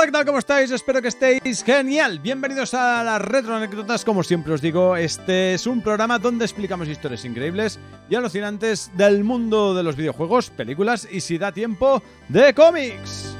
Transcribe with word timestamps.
Hola, 0.00 0.06
¿qué 0.06 0.12
tal? 0.12 0.24
¿Cómo 0.24 0.38
estáis? 0.38 0.70
Espero 0.70 1.02
que 1.02 1.08
estéis 1.08 1.62
genial. 1.62 2.20
Bienvenidos 2.20 2.72
a 2.72 3.04
las 3.04 3.20
Retro 3.20 3.54
Anécdotas. 3.54 4.02
Como 4.02 4.22
siempre 4.22 4.54
os 4.54 4.62
digo, 4.62 4.96
este 4.96 5.52
es 5.52 5.66
un 5.66 5.82
programa 5.82 6.18
donde 6.18 6.46
explicamos 6.46 6.88
historias 6.88 7.22
increíbles 7.26 7.78
y 8.08 8.14
alucinantes 8.14 8.90
del 8.96 9.24
mundo 9.24 9.74
de 9.74 9.82
los 9.82 9.96
videojuegos, 9.96 10.48
películas 10.48 11.06
y, 11.12 11.20
si 11.20 11.36
da 11.36 11.52
tiempo, 11.52 12.02
de 12.30 12.54
cómics. 12.54 13.36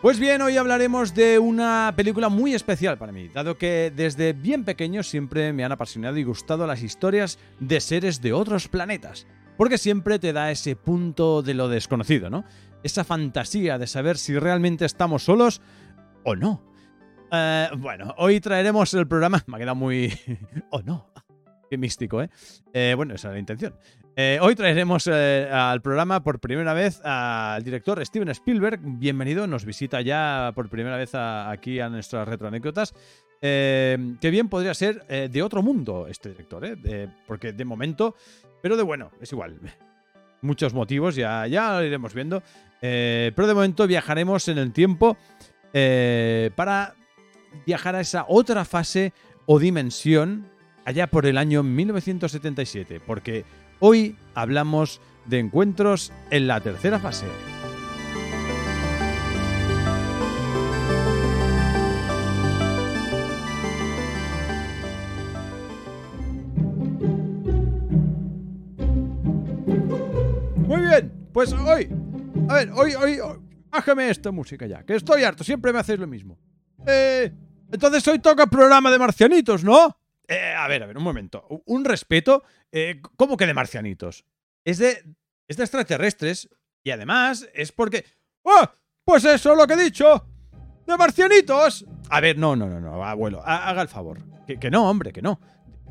Pues 0.00 0.20
bien, 0.20 0.42
hoy 0.42 0.56
hablaremos 0.56 1.12
de 1.12 1.40
una 1.40 1.92
película 1.96 2.28
muy 2.28 2.54
especial 2.54 2.98
para 2.98 3.10
mí, 3.10 3.28
dado 3.28 3.58
que 3.58 3.92
desde 3.94 4.32
bien 4.32 4.64
pequeño 4.64 5.02
siempre 5.02 5.52
me 5.52 5.64
han 5.64 5.72
apasionado 5.72 6.18
y 6.18 6.22
gustado 6.22 6.68
las 6.68 6.84
historias 6.84 7.40
de 7.58 7.80
seres 7.80 8.20
de 8.20 8.32
otros 8.32 8.68
planetas, 8.68 9.26
porque 9.62 9.78
siempre 9.78 10.18
te 10.18 10.32
da 10.32 10.50
ese 10.50 10.74
punto 10.74 11.40
de 11.40 11.54
lo 11.54 11.68
desconocido, 11.68 12.28
¿no? 12.28 12.42
Esa 12.82 13.04
fantasía 13.04 13.78
de 13.78 13.86
saber 13.86 14.18
si 14.18 14.36
realmente 14.36 14.84
estamos 14.84 15.22
solos 15.22 15.60
o 16.24 16.34
no. 16.34 16.60
Eh, 17.30 17.68
bueno, 17.78 18.12
hoy 18.18 18.40
traeremos 18.40 18.92
el 18.94 19.06
programa, 19.06 19.40
me 19.46 19.54
ha 19.54 19.60
quedado 19.60 19.76
muy... 19.76 20.12
o 20.70 20.82
no. 20.82 21.12
Qué 21.70 21.78
místico, 21.78 22.20
¿eh? 22.20 22.28
¿eh? 22.72 22.94
Bueno, 22.96 23.14
esa 23.14 23.28
es 23.28 23.34
la 23.34 23.38
intención. 23.38 23.76
Eh, 24.16 24.40
hoy 24.42 24.56
traeremos 24.56 25.06
al 25.06 25.80
programa 25.80 26.24
por 26.24 26.40
primera 26.40 26.74
vez 26.74 27.00
al 27.04 27.62
director 27.62 28.04
Steven 28.04 28.30
Spielberg. 28.30 28.80
Bienvenido, 28.82 29.46
nos 29.46 29.64
visita 29.64 30.00
ya 30.00 30.50
por 30.56 30.70
primera 30.70 30.96
vez 30.96 31.14
aquí 31.14 31.78
a 31.78 31.88
nuestras 31.88 32.26
retroanécdotas. 32.26 32.94
Eh, 33.40 34.16
que 34.20 34.30
bien 34.30 34.48
podría 34.48 34.74
ser 34.74 35.06
de 35.06 35.42
otro 35.42 35.62
mundo 35.62 36.08
este 36.08 36.30
director, 36.30 36.64
¿eh? 36.64 37.08
porque 37.28 37.52
de 37.52 37.64
momento, 37.64 38.16
pero 38.62 38.76
de 38.76 38.82
bueno, 38.82 39.10
es 39.20 39.30
igual. 39.32 39.58
Muchos 40.40 40.72
motivos, 40.72 41.14
ya, 41.14 41.46
ya 41.46 41.74
lo 41.74 41.84
iremos 41.84 42.14
viendo. 42.14 42.42
pero 42.80 43.46
de 43.46 43.54
momento 43.54 43.86
viajaremos 43.86 44.48
en 44.48 44.58
el 44.58 44.72
tiempo 44.72 45.16
para 46.56 46.94
viajar 47.64 47.94
a 47.94 48.00
esa 48.00 48.24
otra 48.26 48.64
fase 48.64 49.12
o 49.46 49.60
dimensión 49.60 50.48
allá 50.84 51.06
por 51.06 51.26
el 51.26 51.38
año 51.38 51.62
1977, 51.62 53.00
porque 53.06 53.44
Hoy 53.84 54.14
hablamos 54.36 55.00
de 55.26 55.40
encuentros 55.40 56.12
en 56.30 56.46
la 56.46 56.60
tercera 56.60 57.00
fase. 57.00 57.26
Pues 71.44 71.54
hoy, 71.54 71.88
a 72.48 72.54
ver, 72.54 72.70
hoy, 72.72 72.94
hoy, 72.94 73.18
bájame 73.68 74.08
esta 74.08 74.30
música 74.30 74.64
ya, 74.64 74.84
que 74.84 74.94
estoy 74.94 75.24
harto, 75.24 75.42
siempre 75.42 75.72
me 75.72 75.80
hacéis 75.80 75.98
lo 75.98 76.06
mismo. 76.06 76.38
Eh, 76.86 77.32
entonces 77.72 78.06
hoy 78.06 78.20
toca 78.20 78.46
programa 78.46 78.92
de 78.92 78.98
marcianitos, 79.00 79.64
¿no? 79.64 79.98
Eh, 80.28 80.54
a 80.56 80.68
ver, 80.68 80.84
a 80.84 80.86
ver, 80.86 80.96
un 80.96 81.02
momento. 81.02 81.44
Un 81.66 81.84
respeto. 81.84 82.44
Eh, 82.70 83.02
¿Cómo 83.16 83.36
que 83.36 83.46
de 83.46 83.54
marcianitos? 83.54 84.24
Es 84.64 84.78
de, 84.78 85.02
es 85.48 85.56
de 85.56 85.64
extraterrestres. 85.64 86.48
Y 86.84 86.92
además 86.92 87.48
es 87.54 87.72
porque. 87.72 88.04
¡Oh! 88.42 88.64
Pues 89.04 89.24
eso 89.24 89.52
es 89.52 89.58
lo 89.58 89.66
que 89.66 89.74
he 89.74 89.82
dicho. 89.82 90.24
¡De 90.86 90.96
marcianitos! 90.96 91.84
A 92.08 92.20
ver, 92.20 92.38
no, 92.38 92.54
no, 92.54 92.68
no, 92.68 92.80
no, 92.80 93.04
abuelo. 93.04 93.42
Haga 93.44 93.82
el 93.82 93.88
favor. 93.88 94.20
Que 94.46 94.70
no, 94.70 94.88
hombre, 94.88 95.12
que 95.12 95.22
no. 95.22 95.40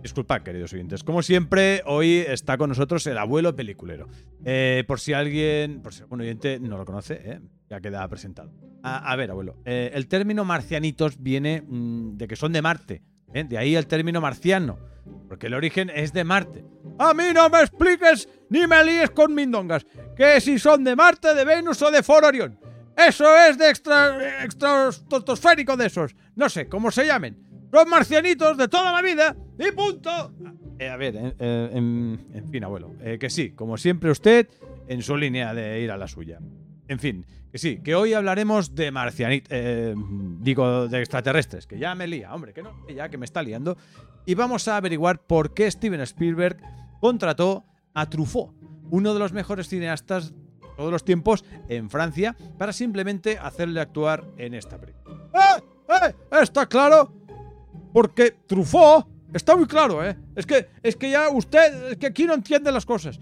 Disculpad, 0.01 0.41
queridos 0.41 0.73
oyentes. 0.73 1.03
Como 1.03 1.22
siempre, 1.22 1.84
hoy 1.85 2.23
está 2.28 2.57
con 2.57 2.69
nosotros 2.69 3.06
el 3.06 3.17
abuelo 3.17 3.56
peliculero. 3.56 4.07
Eh, 4.44 4.84
por 4.88 5.00
si 5.00 5.13
alguien, 5.13 5.81
por 5.81 5.94
si 5.94 6.01
algún 6.01 6.22
oyente 6.22 6.59
no 6.59 6.78
lo 6.78 6.85
conoce, 6.85 7.22
eh, 7.23 7.39
ya 7.69 7.79
queda 7.81 8.07
presentado. 8.07 8.51
A, 8.84 9.16
ver, 9.16 9.29
abuelo. 9.29 9.57
Eh, 9.63 9.91
el 9.94 10.07
término 10.07 10.44
marcianitos 10.44 11.22
viene 11.22 11.62
mm, 11.62 12.17
de 12.17 12.28
que 12.28 12.35
son 12.35 12.51
de 12.51 12.62
Marte. 12.63 13.03
De 13.31 13.57
ahí 13.57 13.75
el 13.75 13.88
término 13.88 14.19
marciano, 14.19 14.78
porque 15.29 15.47
el 15.47 15.53
origen 15.53 15.89
es 15.94 16.12
de 16.12 16.25
Marte. 16.25 16.66
A 17.00 17.13
mí 17.13 17.25
no 17.33 17.50
me 17.50 17.62
expliques 17.62 18.28
ni 18.50 18.68
me 18.68 18.83
líes 18.83 19.12
con 19.12 19.33
mindongas, 19.33 19.85
que 20.18 20.41
si 20.41 20.59
son 20.59 20.83
de 20.83 20.97
Marte, 20.97 21.33
de 21.33 21.45
Venus 21.45 21.81
o 21.81 21.91
de 21.91 22.03
Fororión. 22.03 22.59
Eso 22.97 23.25
es 23.38 23.57
de 23.57 23.69
extra, 23.69 24.44
extra 24.44 24.89
de 24.89 25.85
esos. 25.85 26.16
No 26.35 26.50
sé 26.50 26.68
cómo 26.68 26.91
se 26.91 27.06
llamen. 27.06 27.50
Los 27.71 27.87
marcianitos 27.87 28.57
de 28.57 28.67
toda 28.67 28.91
la 28.91 29.01
vida 29.01 29.35
y 29.57 29.71
punto. 29.71 30.33
Eh, 30.77 30.89
a 30.89 30.97
ver, 30.97 31.15
eh, 31.15 31.69
en, 31.73 32.49
fin, 32.51 32.63
abuelo. 32.63 32.93
que 33.19 33.29
sí, 33.29 33.51
como 33.51 33.77
siempre 33.77 34.11
usted, 34.11 34.49
en 34.87 35.01
su 35.01 35.15
línea 35.15 35.53
de 35.53 35.81
ir 35.81 35.91
a 35.91 35.97
la 35.97 36.07
suya. 36.07 36.39
En 36.87 36.99
fin, 36.99 37.25
que 37.51 37.57
sí, 37.57 37.79
que 37.83 37.95
hoy 37.95 38.13
hablaremos 38.13 38.75
de 38.75 38.91
marcianitos, 38.91 39.49
eh, 39.51 39.93
digo, 40.39 40.87
de 40.87 40.99
extraterrestres, 40.99 41.67
que 41.67 41.77
ya 41.77 41.95
me 41.95 42.07
lía, 42.07 42.33
hombre, 42.33 42.53
que 42.53 42.63
no, 42.63 42.87
ya 42.87 43.09
que 43.09 43.17
me 43.17 43.25
está 43.25 43.43
liando. 43.43 43.77
Y 44.25 44.35
vamos 44.35 44.67
a 44.67 44.77
averiguar 44.77 45.21
por 45.21 45.53
qué 45.53 45.69
Steven 45.69 46.01
Spielberg 46.01 46.57
contrató 46.99 47.65
a 47.93 48.09
Truffaut, 48.09 48.53
uno 48.89 49.13
de 49.13 49.19
los 49.19 49.33
mejores 49.33 49.67
cineastas 49.67 50.31
de 50.33 50.67
todos 50.77 50.91
los 50.91 51.03
tiempos 51.03 51.43
en 51.67 51.89
Francia, 51.89 52.35
para 52.57 52.71
simplemente 52.73 53.38
hacerle 53.38 53.81
actuar 53.81 54.25
en 54.38 54.53
esta 54.53 54.77
película. 54.79 55.29
¡Eh! 55.33 55.63
¡Eh! 56.07 56.15
¿Está 56.41 56.65
claro? 56.65 57.20
Porque 57.94 58.31
Truffaut 58.47 59.07
está 59.34 59.56
muy 59.56 59.68
claro, 59.68 60.06
¿eh? 60.06 60.18
Es 60.35 60.46
que, 60.46 60.68
es 60.84 60.96
que 60.96 61.09
ya 61.09 61.29
usted, 61.29 61.91
es 61.91 61.97
que 61.97 62.07
aquí 62.07 62.25
no 62.25 62.34
entiende 62.34 62.72
las 62.72 62.85
cosas. 62.85 63.19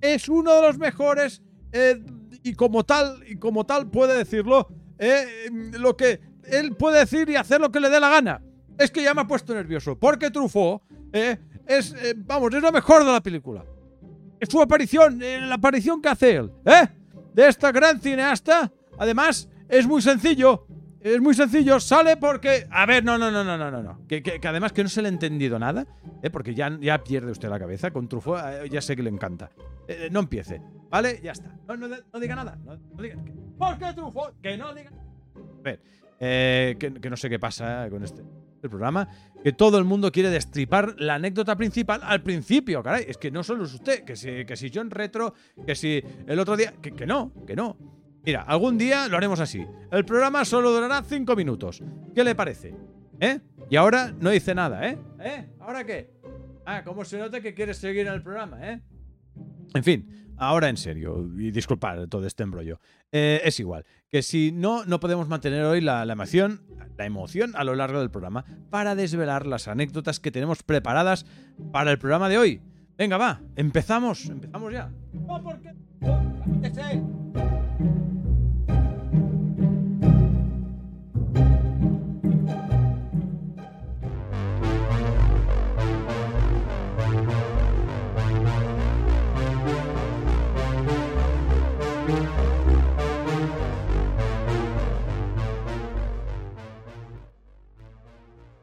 Es 0.00 0.28
uno 0.28 0.54
de 0.54 0.62
los 0.62 0.78
mejores 0.78 1.42
eh, 1.72 2.02
y 2.42 2.54
como 2.54 2.84
tal, 2.84 3.22
y 3.26 3.36
como 3.36 3.64
tal 3.64 3.88
puede 3.90 4.16
decirlo, 4.16 4.68
eh, 4.98 5.48
lo 5.72 5.96
que 5.96 6.20
él 6.44 6.74
puede 6.76 7.00
decir 7.00 7.28
y 7.30 7.36
hacer 7.36 7.60
lo 7.60 7.70
que 7.70 7.80
le 7.80 7.90
dé 7.90 8.00
la 8.00 8.08
gana. 8.08 8.42
Es 8.78 8.90
que 8.90 9.02
ya 9.02 9.14
me 9.14 9.22
ha 9.22 9.26
puesto 9.26 9.54
nervioso, 9.54 9.98
porque 9.98 10.30
Truffaut 10.30 10.82
eh, 11.12 11.38
es, 11.66 11.94
eh, 11.94 12.14
vamos, 12.16 12.54
es 12.54 12.62
lo 12.62 12.72
mejor 12.72 13.04
de 13.04 13.12
la 13.12 13.22
película. 13.22 13.64
Es 14.38 14.48
su 14.48 14.60
aparición, 14.60 15.18
la 15.20 15.54
aparición 15.54 16.00
que 16.00 16.08
hace 16.08 16.36
él, 16.36 16.50
¿eh? 16.64 16.88
De 17.34 17.46
esta 17.46 17.70
gran 17.72 18.00
cineasta. 18.00 18.72
Además, 18.98 19.48
es 19.68 19.86
muy 19.86 20.00
sencillo. 20.00 20.66
Es 21.00 21.20
muy 21.20 21.34
sencillo, 21.34 21.80
sale 21.80 22.16
porque. 22.18 22.66
A 22.70 22.84
ver, 22.84 23.02
no, 23.02 23.16
no, 23.16 23.30
no, 23.30 23.42
no, 23.42 23.56
no, 23.56 23.82
no. 23.82 24.06
Que, 24.06 24.22
que, 24.22 24.40
además 24.46 24.72
que 24.72 24.82
no 24.82 24.88
se 24.88 25.00
le 25.00 25.08
ha 25.08 25.10
entendido 25.10 25.58
nada, 25.58 25.86
¿eh? 26.22 26.28
porque 26.28 26.54
ya, 26.54 26.76
ya 26.78 27.02
pierde 27.02 27.32
usted 27.32 27.48
la 27.48 27.58
cabeza. 27.58 27.90
Con 27.90 28.06
Truffaut 28.06 28.66
ya 28.70 28.82
sé 28.82 28.96
que 28.96 29.02
le 29.02 29.10
encanta. 29.10 29.50
no 30.10 30.20
empiece. 30.20 30.60
¿Vale? 30.90 31.20
Ya 31.22 31.32
está. 31.32 31.56
No, 31.68 32.20
diga 32.20 32.36
nada. 32.36 32.58
No, 32.64 32.76
diga. 33.02 33.16
¿Por 33.56 33.78
qué 33.78 33.92
Truffaut? 33.94 34.40
Que 34.42 34.58
no 34.58 34.74
diga. 34.74 34.90
A 34.90 35.62
ver, 35.62 35.80
eh, 36.18 36.76
que, 36.78 37.10
no 37.10 37.16
sé 37.16 37.30
qué 37.30 37.38
pasa 37.38 37.88
con 37.88 38.04
este, 38.04 38.22
este, 38.56 38.68
programa. 38.68 39.08
Que 39.42 39.52
todo 39.52 39.78
el 39.78 39.84
mundo 39.84 40.12
quiere 40.12 40.28
destripar 40.28 40.96
la 40.98 41.14
anécdota 41.14 41.56
principal 41.56 42.00
al 42.02 42.22
principio, 42.22 42.82
caray. 42.82 43.06
Es 43.08 43.16
que 43.16 43.30
no 43.30 43.42
solo 43.42 43.64
es 43.64 43.72
usted, 43.72 44.04
que 44.04 44.16
si, 44.16 44.44
que 44.44 44.54
si 44.54 44.70
John 44.72 44.90
Retro, 44.90 45.32
que 45.66 45.74
si 45.74 46.02
el 46.26 46.38
otro 46.38 46.58
día. 46.58 46.74
Que, 46.82 46.92
que 46.92 47.06
no, 47.06 47.32
que 47.46 47.56
no. 47.56 47.99
Mira, 48.24 48.42
algún 48.42 48.76
día 48.76 49.08
lo 49.08 49.16
haremos 49.16 49.40
así. 49.40 49.64
El 49.90 50.04
programa 50.04 50.44
solo 50.44 50.70
durará 50.70 51.02
5 51.02 51.34
minutos. 51.36 51.82
¿Qué 52.14 52.22
le 52.22 52.34
parece? 52.34 52.74
¿Eh? 53.18 53.40
Y 53.70 53.76
ahora 53.76 54.14
no 54.18 54.30
dice 54.30 54.54
nada, 54.54 54.88
¿eh? 54.88 54.98
¿Eh? 55.20 55.46
¿Ahora 55.60 55.84
qué? 55.84 56.10
Ah, 56.66 56.82
¿cómo 56.84 57.04
se 57.04 57.18
nota 57.18 57.40
que 57.40 57.54
quieres 57.54 57.78
seguir 57.78 58.06
en 58.06 58.12
el 58.12 58.22
programa, 58.22 58.58
eh? 58.68 58.80
En 59.74 59.84
fin, 59.84 60.20
Ahora 60.40 60.70
en 60.70 60.78
serio, 60.78 61.28
y 61.36 61.50
disculpad 61.50 62.08
todo 62.08 62.26
este 62.26 62.42
embrollo. 62.42 62.80
Eh, 63.12 63.42
es 63.44 63.60
igual, 63.60 63.84
que 64.08 64.22
si 64.22 64.52
no, 64.52 64.86
no 64.86 64.98
podemos 64.98 65.28
mantener 65.28 65.64
hoy 65.64 65.82
la, 65.82 66.02
emoción, 66.04 66.62
la 66.96 67.04
emoción 67.04 67.52
a 67.56 67.62
lo 67.62 67.74
largo 67.74 68.00
del 68.00 68.10
programa 68.10 68.46
para 68.70 68.94
desvelar 68.94 69.44
las 69.44 69.68
anécdotas 69.68 70.18
que 70.18 70.30
tenemos 70.30 70.62
preparadas 70.62 71.26
para 71.72 71.90
el 71.90 71.98
programa 71.98 72.30
de 72.30 72.38
hoy. 72.38 72.62
Venga, 72.96 73.18
va, 73.18 73.42
empezamos, 73.54 74.30
empezamos 74.30 74.72
ya. 74.72 74.90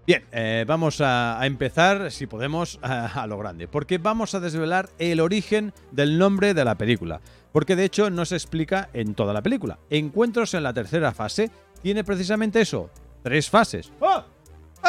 Bien, 0.08 0.24
eh, 0.32 0.64
vamos 0.66 1.02
a, 1.02 1.38
empezar, 1.42 2.12
si 2.14 2.28
podemos, 2.28 2.80
a, 2.82 3.28
lo 3.28 3.38
grande, 3.38 3.68
porque 3.68 3.98
vamos 3.98 4.34
a 4.36 4.40
desvelar 4.40 4.88
el 5.00 5.20
origen 5.20 5.74
del 5.92 6.18
nombre 6.18 6.54
de 6.54 6.64
la 6.64 6.76
película, 6.76 7.20
porque 7.52 7.76
de 7.76 7.84
hecho 7.84 8.10
no 8.10 8.24
se 8.24 8.36
explica 8.36 8.90
en 8.94 9.16
toda 9.16 9.34
la 9.34 9.42
película. 9.42 9.80
Encuentros 9.90 10.54
en 10.54 10.64
la 10.64 10.72
tercera 10.72 11.12
fase 11.12 11.52
tiene 11.82 12.06
precisamente 12.06 12.62
eso, 12.62 12.90
tres 13.22 13.50
fases. 13.50 13.92
¡Oh! 14.00 14.24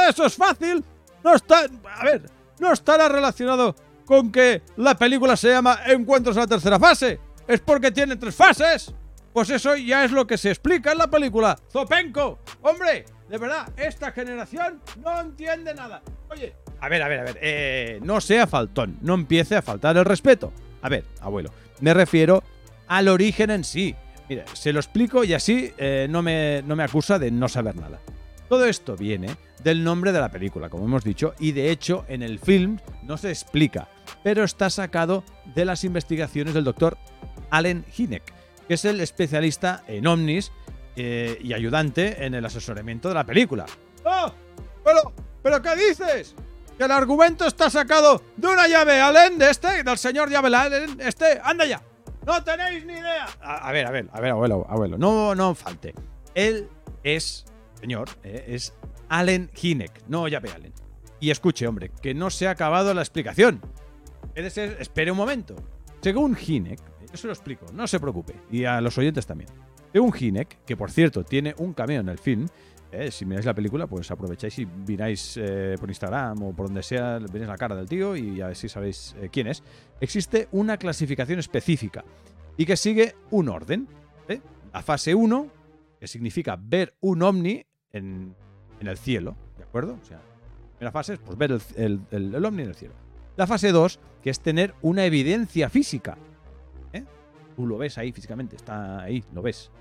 ¡Eso 0.09 0.25
es 0.25 0.37
fácil! 0.37 0.85
No 1.25 1.35
está... 1.35 1.67
A 1.97 2.05
ver, 2.05 2.31
no 2.61 2.73
estará 2.73 3.09
relacionado 3.09 3.75
con 4.05 4.31
que 4.31 4.63
la 4.77 4.97
película 4.97 5.37
se 5.37 5.49
llama 5.49 5.81
Encuentros 5.87 6.37
en 6.37 6.43
la 6.43 6.47
tercera 6.47 6.79
fase. 6.79 7.19
es 7.49 7.59
porque 7.59 7.91
tiene 7.91 8.15
tres 8.15 8.37
fases. 8.37 8.95
Pues 9.39 9.51
eso 9.51 9.77
ya 9.77 10.05
es 10.05 10.11
lo 10.11 10.27
que 10.27 10.37
se 10.37 10.49
explica 10.49 10.91
en 10.91 10.99
la 10.99 11.07
película. 11.07 11.57
Zopenco, 11.71 12.41
hombre, 12.61 13.05
de 13.29 13.39
verdad, 13.39 13.69
esta 13.77 14.11
generación 14.11 14.81
no 15.01 15.21
entiende 15.21 15.73
nada. 15.75 16.03
Oye, 16.29 16.57
a 16.81 16.89
ver, 16.89 17.01
a 17.03 17.07
ver, 17.07 17.21
a 17.21 17.23
ver, 17.23 17.39
eh, 17.41 18.01
no 18.03 18.21
sea 18.21 18.49
faltón, 18.49 18.99
no 19.01 19.15
empiece 19.15 19.55
a 19.55 19.63
faltar 19.63 19.97
el 19.97 20.05
respeto. 20.05 20.53
A 20.83 20.89
ver, 20.89 21.05
abuelo, 21.21 21.53
me 21.79 21.95
refiero 21.95 22.43
al 22.89 23.07
origen 23.07 23.53
en 23.53 23.63
sí. 23.63 23.95
Mira, 24.29 24.45
se 24.55 24.73
lo 24.73 24.81
explico 24.81 25.23
y 25.23 25.35
así 25.35 25.73
eh, 25.79 26.09
no, 26.11 26.21
me, 26.21 26.65
no 26.67 26.75
me 26.75 26.83
acusa 26.83 27.21
de 27.21 27.31
no 27.31 27.49
saber 27.49 27.77
nada. 27.77 28.01
Todo 28.49 28.65
esto 28.65 28.97
viene 28.97 29.37
del 29.63 29.85
nombre 29.85 30.11
de 30.11 30.19
la 30.19 30.33
película, 30.33 30.69
como 30.69 30.85
hemos 30.87 31.05
dicho, 31.05 31.35
y 31.39 31.53
de 31.53 31.71
hecho 31.71 32.05
en 32.09 32.25
el 32.25 32.41
film 32.41 32.81
no 33.05 33.17
se 33.17 33.31
explica, 33.31 33.87
pero 34.25 34.43
está 34.43 34.69
sacado 34.69 35.23
de 35.55 35.65
las 35.65 35.85
investigaciones 35.85 36.55
del 36.55 36.65
doctor 36.65 36.99
Allen 37.51 37.85
Hynek, 37.97 38.38
que 38.69 38.75
es 38.75 38.85
el 38.85 39.01
especialista 39.01 39.83
en 39.89 40.07
ovnis 40.07 40.53
eh, 40.95 41.39
y 41.43 41.55
ayudante 41.55 42.25
en 42.25 42.35
el 42.35 42.45
asesoramiento 42.45 43.09
de 43.09 43.15
la 43.15 43.25
película. 43.25 43.67
¡Oh! 44.05 44.31
¿Pero, 44.85 45.13
¿Pero 45.43 45.63
qué 45.63 45.75
dices? 45.75 46.35
Que 46.77 46.85
el 46.85 46.91
argumento 46.91 47.47
está 47.47 47.71
sacado 47.71 48.23
de 48.37 48.47
una 48.47 48.69
llave 48.69 49.01
Allen, 49.01 49.39
de 49.39 49.51
este, 49.51 49.83
del 49.83 49.99
señor 49.99 50.31
llave 50.31 50.55
Allen, 50.55 51.01
este, 51.01 51.41
anda 51.43 51.65
ya. 51.65 51.83
No 52.27 52.45
tenéis 52.45 52.85
ni 52.85 52.93
idea. 52.93 53.27
A, 53.41 53.73
ver, 53.73 53.87
a 53.87 53.91
ver, 53.91 54.09
a 54.13 54.21
ver, 54.21 54.33
abuelo, 54.33 54.67
abuelo, 54.69 54.99
no, 54.99 55.35
no 55.35 55.55
falte. 55.55 55.95
Él 56.35 56.69
es, 57.03 57.47
señor, 57.81 58.11
eh, 58.23 58.45
es 58.49 58.75
Allen 59.09 59.51
Hynek, 59.55 60.03
no 60.09 60.29
llave 60.29 60.51
Allen. 60.53 60.75
Y 61.21 61.31
escuche, 61.31 61.67
hombre, 61.67 61.91
que 62.03 62.15
no 62.15 62.29
se 62.31 62.47
ha 62.47 62.51
acabado 62.51 62.93
la 62.93 63.01
explicación. 63.01 63.61
Espere 64.35 65.11
un 65.11 65.17
momento. 65.17 65.57
Según 66.01 66.37
Hynek, 66.37 66.81
eso 67.13 67.27
lo 67.27 67.33
explico, 67.33 67.67
no 67.73 67.87
se 67.87 67.99
preocupe. 67.99 68.35
Y 68.51 68.65
a 68.65 68.81
los 68.81 68.97
oyentes 68.99 69.27
también. 69.27 69.51
Según 69.93 70.13
Hynek, 70.13 70.65
que 70.65 70.77
por 70.77 70.91
cierto 70.91 71.25
tiene 71.25 71.55
un 71.59 71.73
cameo 71.73 72.01
en 72.01 72.09
el 72.09 72.19
film, 72.19 72.47
eh, 72.91 73.11
si 73.11 73.27
miráis 73.27 73.45
la 73.45 73.55
película, 73.55 73.87
pues 73.87 74.11
aprovecháis 74.11 74.59
y 74.59 74.67
miráis 74.67 75.37
eh, 75.37 75.77
por 75.79 75.91
Instagram 75.91 76.43
o 76.43 76.57
por 76.57 76.67
donde 76.67 76.83
sea, 76.83 77.19
veréis 77.19 77.49
la 77.49 77.59
cara 77.59 77.77
del 77.77 77.87
tío 77.87 78.17
y 78.17 78.41
así 78.41 78.69
sabéis 78.69 79.15
eh, 79.21 79.29
quién 79.31 79.47
es. 79.47 79.63
Existe 80.01 80.49
una 80.53 80.79
clasificación 80.79 81.39
específica 81.39 82.05
y 82.57 82.65
que 82.65 82.77
sigue 82.77 83.15
un 83.31 83.49
orden. 83.49 83.89
La 84.73 84.83
fase 84.83 85.15
1, 85.15 85.49
que 85.99 86.07
significa 86.07 86.59
ver 86.61 86.95
un 87.01 87.23
ovni 87.23 87.65
en, 87.91 88.35
el 88.81 88.99
cielo, 88.99 89.35
¿de 89.57 89.65
acuerdo? 89.65 89.99
O 90.01 90.05
sea, 90.05 90.19
la 90.19 90.77
primera 90.77 90.93
fase 90.93 91.15
es 91.15 91.19
pues, 91.19 91.39
ver 91.39 91.59
el, 91.77 92.01
el, 92.11 92.45
ovni 92.45 92.63
en 92.63 92.69
el 92.69 92.75
cielo. 92.75 92.95
La 93.37 93.47
fase 93.47 93.73
2, 93.73 93.99
que 94.23 94.31
es 94.31 94.41
tener 94.41 94.75
una 94.83 95.05
evidencia 95.05 95.69
física. 95.69 96.17
Tú 97.57 97.67
lo 97.67 97.77
ves 97.77 97.99
ahí 97.99 98.13
físicamente, 98.13 98.55
está 98.55 99.03
ahí, 99.03 99.25
lo 99.35 99.43
ves. 99.43 99.73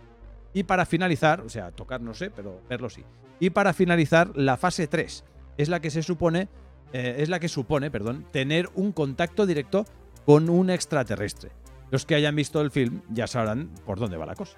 Y 0.51 0.63
para 0.63 0.83
finalizar, 0.83 1.41
o 1.41 1.49
sea, 1.49 1.69
tocar 1.71 2.01
no 2.01 2.15
sé, 2.15 2.31
pero 2.31 2.59
verlo 2.67 2.89
sí. 2.89 3.03
Y 3.39 3.51
para 3.51 3.71
finalizar, 3.71 4.35
la 4.35 4.57
fase 4.57 4.87
3 4.87 5.23
es 5.57 5.69
la 5.69 5.79
que 5.79 5.91
se 5.91 6.01
supone, 6.01 6.49
eh, 6.91 7.17
es 7.19 7.29
la 7.29 7.39
que 7.39 7.47
supone, 7.47 7.91
perdón, 7.91 8.25
tener 8.31 8.67
un 8.73 8.91
contacto 8.91 9.45
directo 9.45 9.85
con 10.25 10.49
un 10.49 10.71
extraterrestre. 10.71 11.51
Los 11.91 12.05
que 12.07 12.15
hayan 12.15 12.35
visto 12.35 12.61
el 12.61 12.71
film 12.71 13.01
ya 13.09 13.27
sabrán 13.27 13.69
por 13.85 13.99
dónde 13.99 14.17
va 14.17 14.25
la 14.25 14.35
cosa. 14.35 14.57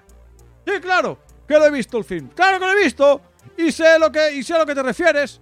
Sí, 0.66 0.80
claro, 0.80 1.18
que 1.46 1.58
lo 1.58 1.66
he 1.66 1.70
visto 1.70 1.98
el 1.98 2.04
film. 2.04 2.28
Claro 2.28 2.58
que 2.58 2.64
lo 2.64 2.72
he 2.72 2.84
visto. 2.84 3.20
Y 3.58 3.70
sé 3.70 3.98
lo 3.98 4.10
que, 4.10 4.34
y 4.34 4.42
sé 4.42 4.54
a 4.54 4.60
lo 4.60 4.66
que 4.66 4.74
te 4.74 4.82
refieres. 4.82 5.40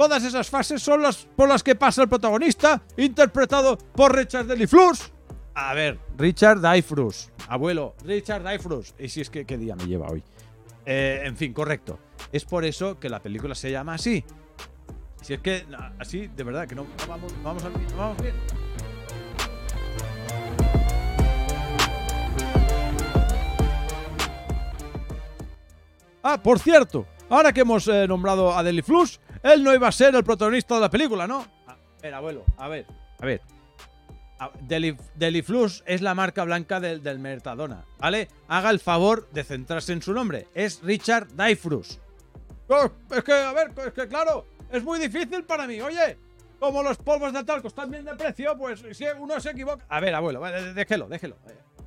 Todas 0.00 0.24
esas 0.24 0.48
fases 0.48 0.82
son 0.82 1.02
las 1.02 1.28
por 1.36 1.46
las 1.46 1.62
que 1.62 1.74
pasa 1.74 2.00
el 2.00 2.08
protagonista, 2.08 2.80
interpretado 2.96 3.76
por 3.76 4.16
Richard 4.16 4.46
Deliflus. 4.46 5.12
A 5.52 5.74
ver, 5.74 5.98
Richard 6.16 6.58
Dreyfus. 6.62 7.30
Abuelo, 7.48 7.94
Richard 8.02 8.42
Dreyfus. 8.42 8.94
Y 8.98 9.10
si 9.10 9.20
es 9.20 9.28
que, 9.28 9.44
¿qué 9.44 9.58
día 9.58 9.76
me 9.76 9.84
lleva 9.84 10.08
hoy? 10.08 10.24
Eh, 10.86 11.20
en 11.22 11.36
fin, 11.36 11.52
correcto. 11.52 11.98
Es 12.32 12.46
por 12.46 12.64
eso 12.64 12.98
que 12.98 13.10
la 13.10 13.20
película 13.20 13.54
se 13.54 13.70
llama 13.70 13.92
así. 13.92 14.24
Si 15.20 15.34
es 15.34 15.40
que, 15.40 15.66
así, 15.98 16.28
de 16.28 16.44
verdad, 16.44 16.66
que 16.66 16.76
no, 16.76 16.86
vamos, 17.06 17.34
no 17.34 17.54
vamos, 17.94 18.22
bien. 18.22 18.34
Ah, 26.22 26.42
por 26.42 26.58
cierto, 26.58 27.06
ahora 27.28 27.52
que 27.52 27.60
hemos 27.60 27.86
eh, 27.86 28.08
nombrado 28.08 28.56
a 28.56 28.62
Deliflus, 28.62 29.20
él 29.42 29.62
no 29.64 29.74
iba 29.74 29.88
a 29.88 29.92
ser 29.92 30.14
el 30.14 30.24
protagonista 30.24 30.74
de 30.74 30.80
la 30.82 30.90
película, 30.90 31.26
¿no? 31.26 31.46
A 31.66 31.76
ver, 32.02 32.14
abuelo, 32.14 32.44
a 32.56 32.68
ver, 32.68 32.86
a 33.20 33.26
ver. 33.26 33.40
Ah, 34.38 34.50
Deliflux 35.16 35.82
es 35.86 36.00
la 36.00 36.14
marca 36.14 36.44
blanca 36.44 36.80
del, 36.80 37.02
del 37.02 37.18
Mertadona, 37.18 37.84
¿vale? 37.98 38.28
Haga 38.48 38.70
el 38.70 38.80
favor 38.80 39.28
de 39.32 39.44
centrarse 39.44 39.92
en 39.92 40.00
su 40.00 40.14
nombre. 40.14 40.48
Es 40.54 40.80
Richard. 40.82 41.28
Oh, 42.68 42.90
es 43.10 43.24
que, 43.24 43.32
a 43.32 43.52
ver, 43.52 43.72
es 43.86 43.92
que 43.92 44.08
claro, 44.08 44.46
es 44.70 44.82
muy 44.82 44.98
difícil 44.98 45.44
para 45.44 45.66
mí. 45.66 45.80
Oye, 45.82 46.16
como 46.58 46.82
los 46.82 46.96
polvos 46.98 47.32
de 47.32 47.44
talco 47.44 47.68
están 47.68 47.90
bien 47.90 48.04
de 48.04 48.14
precio, 48.14 48.56
pues 48.56 48.82
si 48.92 49.04
uno 49.18 49.40
se 49.40 49.50
equivoca. 49.50 49.84
A 49.88 50.00
ver, 50.00 50.14
abuelo, 50.14 50.40
déjelo, 50.74 51.08
déjelo. 51.08 51.36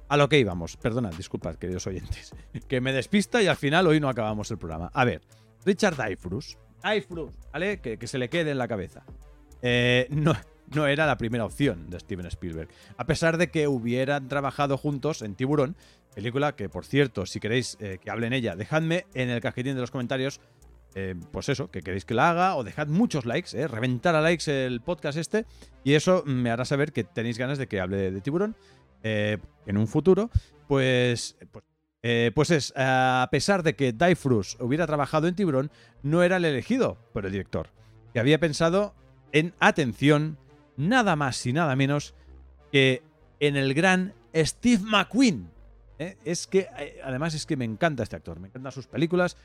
A 0.09 0.17
lo 0.17 0.29
que 0.29 0.37
íbamos, 0.37 0.77
perdona, 0.77 1.09
disculpad, 1.09 1.55
queridos 1.55 1.87
oyentes, 1.87 2.35
que 2.67 2.81
me 2.81 2.93
despista 2.93 3.41
y 3.41 3.47
al 3.47 3.55
final 3.55 3.87
hoy 3.87 3.99
no 3.99 4.09
acabamos 4.09 4.51
el 4.51 4.57
programa. 4.57 4.91
A 4.93 5.05
ver, 5.05 5.21
Richard 5.65 5.95
Dreyfus, 5.95 6.57
¿vale? 7.51 7.79
Que, 7.79 7.97
que 7.97 8.07
se 8.07 8.17
le 8.17 8.29
quede 8.29 8.51
en 8.51 8.57
la 8.57 8.67
cabeza. 8.67 9.03
Eh, 9.61 10.07
no, 10.09 10.33
no 10.75 10.87
era 10.87 11.05
la 11.05 11.17
primera 11.17 11.45
opción 11.45 11.89
de 11.89 11.99
Steven 11.99 12.25
Spielberg. 12.27 12.69
A 12.97 13.05
pesar 13.05 13.37
de 13.37 13.49
que 13.49 13.67
hubieran 13.67 14.27
trabajado 14.27 14.77
juntos 14.77 15.21
en 15.21 15.35
Tiburón, 15.35 15.75
película 16.13 16.55
que, 16.55 16.69
por 16.69 16.85
cierto, 16.85 17.25
si 17.25 17.39
queréis 17.39 17.77
eh, 17.79 17.97
que 18.01 18.09
hable 18.09 18.27
en 18.27 18.33
ella, 18.33 18.55
dejadme 18.55 19.05
en 19.13 19.29
el 19.29 19.41
cajetín 19.41 19.75
de 19.75 19.81
los 19.81 19.91
comentarios, 19.91 20.41
eh, 20.95 21.15
pues 21.31 21.49
eso, 21.49 21.71
que 21.71 21.81
queréis 21.81 22.05
que 22.05 22.13
la 22.13 22.29
haga, 22.29 22.55
o 22.55 22.63
dejad 22.63 22.87
muchos 22.87 23.25
likes, 23.25 23.57
eh, 23.57 23.67
reventar 23.67 24.15
a 24.15 24.21
likes 24.21 24.49
el 24.65 24.81
podcast 24.81 25.17
este, 25.17 25.45
y 25.83 25.93
eso 25.93 26.23
me 26.25 26.51
hará 26.51 26.65
saber 26.65 26.93
que 26.93 27.03
tenéis 27.03 27.37
ganas 27.37 27.57
de 27.57 27.67
que 27.67 27.79
hable 27.79 28.11
de 28.11 28.21
Tiburón 28.21 28.55
en 29.03 29.77
un 29.77 29.87
futuro. 29.87 30.29
Pues, 30.67 31.35
pues, 31.51 31.65
pues 32.33 32.51
es, 32.51 32.73
a 32.75 33.27
pesar 33.31 33.63
de 33.63 33.75
que 33.75 33.93
Dyfrus 33.93 34.57
hubiera 34.59 34.85
trabajado 34.85 35.27
en 35.27 35.35
Tiburón, 35.35 35.71
no 36.01 36.21
era 36.21 36.37
el 36.37 36.45
elegido 36.45 36.97
por 37.13 37.25
el 37.25 37.31
director, 37.31 37.69
que 38.13 38.19
había 38.19 38.39
pensado 38.39 38.93
en 39.31 39.53
atención 39.59 40.37
nada 40.77 41.15
más 41.15 41.45
y 41.45 41.53
nada 41.53 41.75
menos 41.75 42.13
que 42.71 43.03
en 43.39 43.55
el 43.55 43.73
gran 43.73 44.13
Steve 44.35 44.83
McQueen. 44.83 45.49
¿eh? 45.99 46.17
Es 46.25 46.47
que, 46.47 46.67
eh, 46.77 46.99
además, 47.03 47.33
es 47.33 47.45
que 47.45 47.57
me 47.57 47.65
encanta 47.65 48.03
este 48.03 48.15
actor, 48.15 48.39
me 48.39 48.47
encantan 48.47 48.71
sus 48.71 48.87
películas. 48.87 49.37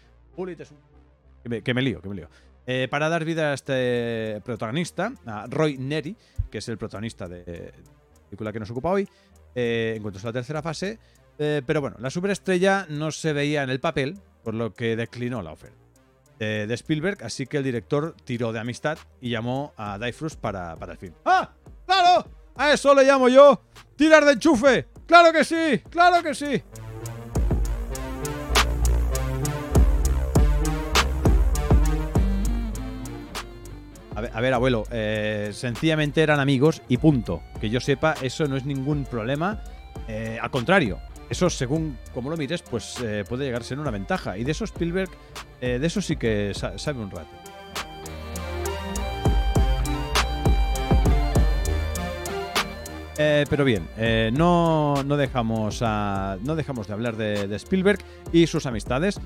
Que 1.43 1.49
me, 1.49 1.63
que 1.63 1.75
me 1.75 1.83
lío, 1.83 2.01
que 2.01 2.09
me 2.09 2.15
lío. 2.15 2.29
Eh, 2.67 2.89
para 2.91 3.09
dar 3.09 3.25
vida 3.25 3.51
a 3.51 3.55
este 3.55 4.41
protagonista, 4.45 5.13
a 5.27 5.47
Roy 5.47 5.79
Neri, 5.79 6.17
que 6.51 6.59
es 6.59 6.69
el 6.69 6.79
protagonista 6.79 7.29
de 7.29 7.73
la 7.75 8.25
película 8.29 8.53
que 8.53 8.61
nos 8.61 8.71
ocupa 8.71 8.91
hoy, 8.91 9.09
en 9.55 10.03
cuanto 10.03 10.21
a 10.21 10.23
la 10.23 10.33
tercera 10.33 10.63
fase. 10.63 10.99
Pero 11.39 11.81
bueno, 11.81 11.97
la 12.01 12.11
superestrella 12.11 12.87
no 12.89 13.13
se 13.13 13.33
veía 13.33 13.63
en 13.63 13.71
el 13.71 13.81
papel, 13.81 14.19
por 14.43 14.55
lo 14.55 14.75
que 14.75 14.97
declinó 14.97 15.41
la 15.41 15.53
oferta 15.53 15.79
de, 16.39 16.75
Spielberg, 16.75 17.25
así 17.25 17.47
que 17.47 17.59
el 17.59 17.65
director 17.65 18.15
tiró 18.25 18.53
de 18.53 18.61
amistad 18.61 18.99
y 19.21 19.31
llamó 19.31 19.73
a 19.77 19.99
Dyfrus 19.99 20.37
para, 20.37 20.77
para 20.77 20.93
el 20.93 20.99
film. 20.99 21.15
¡Ah! 21.25 21.51
¡Claro! 21.87 22.27
A 22.55 22.73
eso 22.73 22.95
le 22.95 23.05
llamo 23.05 23.29
yo 23.29 23.63
tirar 23.97 24.25
de 24.25 24.33
enchufe. 24.33 24.89
¡Claro 25.07 25.33
que 25.33 25.45
sí! 25.45 25.83
¡Claro 25.91 26.23
que 26.23 26.35
sí! 26.35 26.63
A 34.33 34.41
ver, 34.41 34.53
abuelo, 34.53 34.83
eh, 34.91 35.51
sencillamente 35.53 36.21
eran 36.21 36.41
amigos 36.41 36.83
y 36.89 36.97
punto. 36.97 37.41
Que 37.61 37.71
yo 37.71 37.79
sepa, 37.79 38.15
eso 38.21 38.49
no 38.49 38.57
es 38.57 38.65
ningún 38.65 39.05
problema. 39.05 39.63
Eh, 40.09 40.39
al 40.43 40.51
contrario, 40.51 40.99
eso 41.31 41.51
según 41.51 41.99
como 42.15 42.31
lo 42.31 42.37
mires, 42.37 42.63
pues 42.63 42.99
eh, 43.03 43.25
puede 43.29 43.45
llegar 43.45 43.63
a 43.63 43.65
ser 43.65 43.79
una 43.79 43.91
ventaja. 43.91 44.39
Y 44.39 44.45
de 44.45 44.53
eso 44.53 44.65
Spielberg, 44.65 45.11
eh, 45.61 45.79
de 45.79 45.87
eso 45.87 46.01
sí 46.01 46.17
que 46.17 46.53
sabe 46.55 47.01
un 47.01 47.11
rato. 47.11 47.29
Eh, 53.21 53.47
pero 53.51 53.65
bien, 53.65 53.89
no, 54.35 55.03
no, 55.03 55.17
dejamos 55.17 55.83
no 55.83 56.55
dejamos 56.55 56.87
de 56.87 56.93
hablar 56.93 57.17
de, 57.17 57.53
Spielberg 57.57 57.99
y 58.33 58.47
sus 58.47 58.65
amistades, 58.65 59.21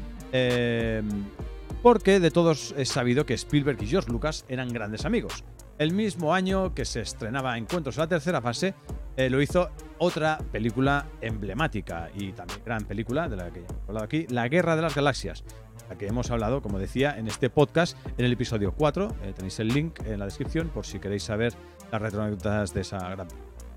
porque 1.82 2.18
de 2.18 2.30
todos 2.30 2.74
es 2.78 2.88
sabido 2.88 3.26
que 3.26 3.34
Spielberg 3.34 3.82
y 3.82 3.86
George 3.86 4.10
Lucas 4.10 4.46
eran 4.48 4.70
grandes 4.70 5.04
amigos. 5.04 5.44
El 5.78 5.92
mismo 5.92 6.32
año 6.32 6.74
que 6.74 6.86
se 6.86 7.02
estrenaba 7.02 7.58
Encuentros 7.58 7.96
en 7.96 8.00
la 8.00 8.06
tercera 8.06 8.40
fase, 8.40 8.74
eh, 9.16 9.30
lo 9.30 9.40
hizo 9.40 9.70
otra 9.98 10.38
película 10.50 11.06
emblemática 11.20 12.10
y 12.14 12.32
también 12.32 12.60
gran 12.64 12.84
película 12.84 13.28
de 13.28 13.36
la 13.36 13.50
que 13.50 13.60
hemos 13.60 13.88
hablado 13.88 14.04
aquí, 14.04 14.26
La 14.28 14.48
Guerra 14.48 14.76
de 14.76 14.82
las 14.82 14.94
Galaxias, 14.94 15.44
la 15.88 15.96
que 15.96 16.06
hemos 16.06 16.30
hablado, 16.30 16.62
como 16.62 16.78
decía, 16.78 17.16
en 17.18 17.28
este 17.28 17.50
podcast, 17.50 17.96
en 18.16 18.24
el 18.24 18.32
episodio 18.32 18.72
4. 18.72 19.08
Eh, 19.22 19.32
tenéis 19.34 19.58
el 19.60 19.68
link 19.68 20.00
en 20.04 20.18
la 20.18 20.24
descripción 20.24 20.68
por 20.68 20.86
si 20.86 20.98
queréis 20.98 21.22
saber 21.22 21.52
las 21.90 22.02
retroanécdotas 22.02 22.74
de 22.74 22.80
esa 22.80 22.98
gran 23.10 23.28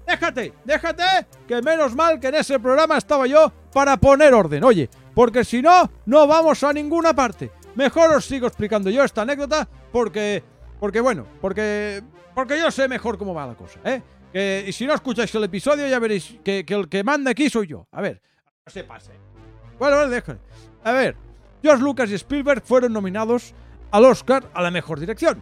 déjate, 0.05 0.53
déjate, 0.63 1.27
que 1.47 1.61
menos 1.61 1.95
mal 1.95 2.19
que 2.19 2.27
en 2.27 2.35
ese 2.35 2.59
programa 2.59 2.97
estaba 2.97 3.27
yo 3.27 3.51
para 3.73 3.97
poner 3.97 4.33
orden, 4.33 4.63
oye, 4.63 4.89
porque 5.13 5.43
si 5.43 5.61
no, 5.61 5.89
no 6.05 6.27
vamos 6.27 6.63
a 6.63 6.73
ninguna 6.73 7.13
parte. 7.13 7.51
Mejor 7.75 8.11
os 8.15 8.25
sigo 8.25 8.47
explicando 8.47 8.89
yo 8.89 9.03
esta 9.03 9.23
anécdota 9.23 9.67
porque, 9.91 10.43
porque 10.79 11.01
bueno, 11.01 11.25
porque, 11.41 12.01
porque 12.33 12.57
yo 12.57 12.71
sé 12.71 12.87
mejor 12.87 13.17
cómo 13.17 13.33
va 13.33 13.47
la 13.47 13.55
cosa, 13.55 13.79
¿eh? 13.83 14.01
Que, 14.35 14.65
y 14.67 14.73
si 14.73 14.85
no 14.85 14.93
escucháis 14.93 15.33
el 15.33 15.45
episodio 15.45 15.87
ya 15.87 15.97
veréis 15.97 16.35
que, 16.43 16.65
que 16.65 16.73
el 16.73 16.89
que 16.89 17.05
manda 17.05 17.31
aquí 17.31 17.49
soy 17.49 17.67
yo. 17.67 17.87
A 17.89 18.01
ver, 18.01 18.21
no 18.65 18.69
se 18.69 18.83
pase. 18.83 19.13
Bueno, 19.79 19.95
bueno, 19.95 20.11
déjale. 20.11 20.39
A 20.83 20.91
ver, 20.91 21.15
George 21.63 21.81
Lucas 21.81 22.11
y 22.11 22.15
Spielberg 22.15 22.61
fueron 22.61 22.91
nominados 22.91 23.53
al 23.91 24.03
Oscar 24.03 24.43
a 24.53 24.61
la 24.61 24.71
mejor 24.71 24.99
dirección. 24.99 25.39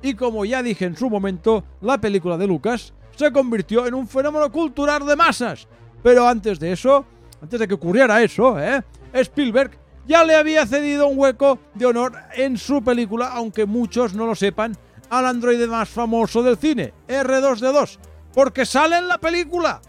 Y 0.00 0.14
como 0.14 0.44
ya 0.44 0.62
dije 0.62 0.84
en 0.84 0.96
su 0.96 1.10
momento, 1.10 1.64
la 1.80 2.00
película 2.00 2.36
de 2.36 2.46
Lucas 2.46 2.94
se 3.16 3.32
convirtió 3.32 3.84
en 3.84 3.94
un 3.94 4.06
fenómeno 4.06 4.52
cultural 4.52 5.04
de 5.04 5.16
masas. 5.16 5.66
Pero 6.04 6.28
antes 6.28 6.60
de 6.60 6.70
eso, 6.70 7.04
antes 7.42 7.58
de 7.58 7.66
que 7.66 7.74
ocurriera 7.74 8.22
eso, 8.22 8.60
¿eh? 8.60 8.80
Spielberg 9.12 9.76
ya 10.06 10.22
le 10.22 10.36
había 10.36 10.64
cedido 10.66 11.08
un 11.08 11.18
hueco 11.18 11.58
de 11.74 11.86
honor 11.86 12.12
en 12.36 12.56
su 12.58 12.80
película, 12.84 13.26
aunque 13.32 13.66
muchos 13.66 14.14
no 14.14 14.24
lo 14.24 14.36
sepan, 14.36 14.76
al 15.10 15.26
androide 15.26 15.66
más 15.66 15.88
famoso 15.88 16.44
del 16.44 16.56
cine, 16.56 16.94
R2D2, 17.08 17.98
porque 18.36 18.66
sale 18.66 18.98
en 18.98 19.08
la 19.08 19.16
película. 19.16 19.80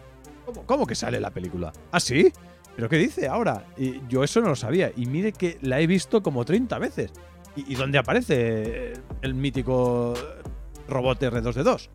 ¿Cómo, 0.45 0.65
cómo 0.65 0.87
que 0.87 0.95
sale 0.95 1.17
en 1.17 1.23
la 1.23 1.31
película? 1.31 1.73
¿Ah, 1.91 1.99
sí? 1.99 2.31
¿Pero 2.77 2.87
qué 2.87 2.95
dice 2.95 3.27
ahora? 3.27 3.65
Y 3.75 4.07
yo 4.07 4.23
eso 4.23 4.39
no 4.39 4.47
lo 4.47 4.55
sabía. 4.55 4.89
Y 4.95 5.05
mire 5.05 5.33
que 5.33 5.57
la 5.61 5.81
he 5.81 5.85
visto 5.85 6.23
como 6.23 6.45
30 6.45 6.79
veces. 6.79 7.11
¿Y, 7.57 7.75
dónde 7.75 7.97
aparece 7.97 8.93
el 9.21 9.33
mítico 9.33 10.13
robot 10.87 11.19
R2D2? 11.23 11.89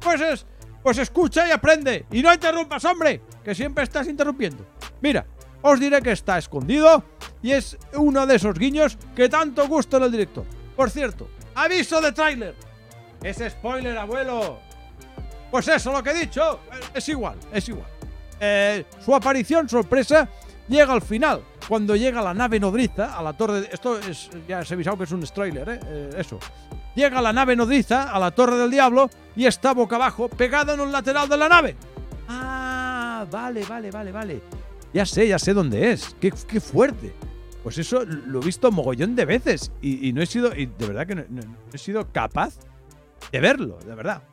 Pues 0.00 0.20
es. 0.20 0.46
Pues 0.82 0.98
escucha 0.98 1.46
y 1.46 1.52
aprende. 1.52 2.06
Y 2.10 2.22
no 2.22 2.34
interrumpas, 2.34 2.84
hombre. 2.86 3.20
Que 3.44 3.54
siempre 3.54 3.84
estás 3.84 4.08
interrumpiendo. 4.08 4.66
Mira, 5.00 5.26
os 5.62 5.78
diré 5.78 6.02
que 6.02 6.10
está 6.10 6.38
escondido. 6.38 7.04
Y 7.40 7.52
es 7.52 7.78
uno 7.94 8.26
de 8.26 8.34
esos 8.34 8.58
guiños 8.58 8.98
que 9.14 9.28
tanto 9.28 9.68
gusta 9.68 9.98
en 9.98 10.02
el 10.02 10.10
director. 10.10 10.44
Por 10.74 10.90
cierto, 10.90 11.28
aviso 11.54 12.00
de 12.00 12.10
tráiler. 12.10 12.56
Es 13.22 13.38
spoiler, 13.38 13.96
abuelo. 13.96 14.58
Pues 15.54 15.68
eso, 15.68 15.92
lo 15.92 16.02
que 16.02 16.10
he 16.10 16.14
dicho. 16.14 16.58
Es 16.92 17.08
igual, 17.08 17.38
es 17.52 17.68
igual. 17.68 17.86
Eh, 18.40 18.86
su 18.98 19.14
aparición 19.14 19.68
sorpresa 19.68 20.28
llega 20.66 20.92
al 20.92 21.00
final, 21.00 21.42
cuando 21.68 21.94
llega 21.94 22.20
la 22.20 22.34
nave 22.34 22.58
nodriza 22.58 23.16
a 23.16 23.22
la 23.22 23.34
torre. 23.34 23.68
Esto 23.70 24.00
es, 24.00 24.30
ya 24.48 24.64
se 24.64 24.74
ha 24.74 24.74
avisado 24.74 24.98
que 24.98 25.04
es 25.04 25.12
un 25.12 25.24
spoiler, 25.24 25.68
¿eh? 25.68 25.80
Eh, 25.86 26.10
eso. 26.18 26.40
Llega 26.96 27.22
la 27.22 27.32
nave 27.32 27.54
nodriza 27.54 28.10
a 28.12 28.18
la 28.18 28.32
torre 28.32 28.56
del 28.56 28.68
diablo 28.68 29.08
y 29.36 29.46
está 29.46 29.74
boca 29.74 29.94
abajo, 29.94 30.28
pegado 30.28 30.74
en 30.74 30.80
un 30.80 30.90
lateral 30.90 31.28
de 31.28 31.36
la 31.36 31.48
nave. 31.48 31.76
Ah, 32.26 33.24
vale, 33.30 33.64
vale, 33.64 33.92
vale, 33.92 34.10
vale. 34.10 34.42
Ya 34.92 35.06
sé, 35.06 35.28
ya 35.28 35.38
sé 35.38 35.54
dónde 35.54 35.92
es. 35.92 36.16
Qué, 36.18 36.32
fuerte. 36.60 37.14
Pues 37.62 37.78
eso 37.78 38.04
lo 38.04 38.42
he 38.42 38.44
visto 38.44 38.72
mogollón 38.72 39.14
de 39.14 39.24
veces 39.24 39.70
y, 39.80 40.12
no 40.14 40.20
he 40.20 40.26
sido, 40.26 40.52
y 40.52 40.66
de 40.66 40.86
verdad 40.88 41.06
que 41.06 41.14
no, 41.14 41.24
he 41.72 41.78
sido 41.78 42.10
capaz 42.10 42.54
de 43.30 43.38
verlo, 43.38 43.78
de 43.86 43.94
verdad. 43.94 44.24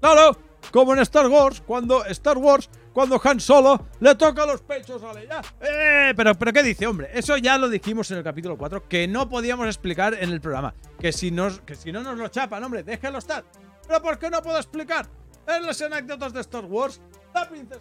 Claro, 0.00 0.45
como 0.70 0.92
en 0.92 1.00
Star 1.00 1.26
Wars, 1.26 1.62
cuando 1.66 2.04
Star 2.06 2.38
Wars, 2.38 2.70
cuando 2.92 3.20
Han 3.22 3.40
Solo 3.40 3.86
le 4.00 4.14
toca 4.14 4.46
los 4.46 4.62
pechos 4.62 5.02
a 5.02 5.12
Leia. 5.12 5.40
¡Eh! 5.60 6.12
Pero, 6.16 6.34
pero 6.34 6.52
¿qué 6.52 6.62
dice, 6.62 6.86
hombre? 6.86 7.10
Eso 7.12 7.36
ya 7.36 7.58
lo 7.58 7.68
dijimos 7.68 8.10
en 8.10 8.18
el 8.18 8.24
capítulo 8.24 8.56
4, 8.56 8.88
que 8.88 9.06
no 9.08 9.28
podíamos 9.28 9.66
explicar 9.66 10.14
en 10.14 10.30
el 10.30 10.40
programa. 10.40 10.74
Que 10.98 11.12
si, 11.12 11.30
nos, 11.30 11.60
que 11.60 11.74
si 11.74 11.92
no 11.92 12.02
nos 12.02 12.18
lo 12.18 12.28
chapan, 12.28 12.62
hombre, 12.64 12.82
déjalo 12.82 13.18
estar. 13.18 13.44
¿Pero 13.86 14.02
por 14.02 14.18
qué 14.18 14.30
no 14.30 14.42
puedo 14.42 14.56
explicar? 14.56 15.06
En 15.46 15.64
las 15.64 15.80
anécdotas 15.80 16.32
de 16.32 16.40
Star 16.40 16.64
Wars, 16.64 17.00
la 17.34 17.48
princesa... 17.48 17.80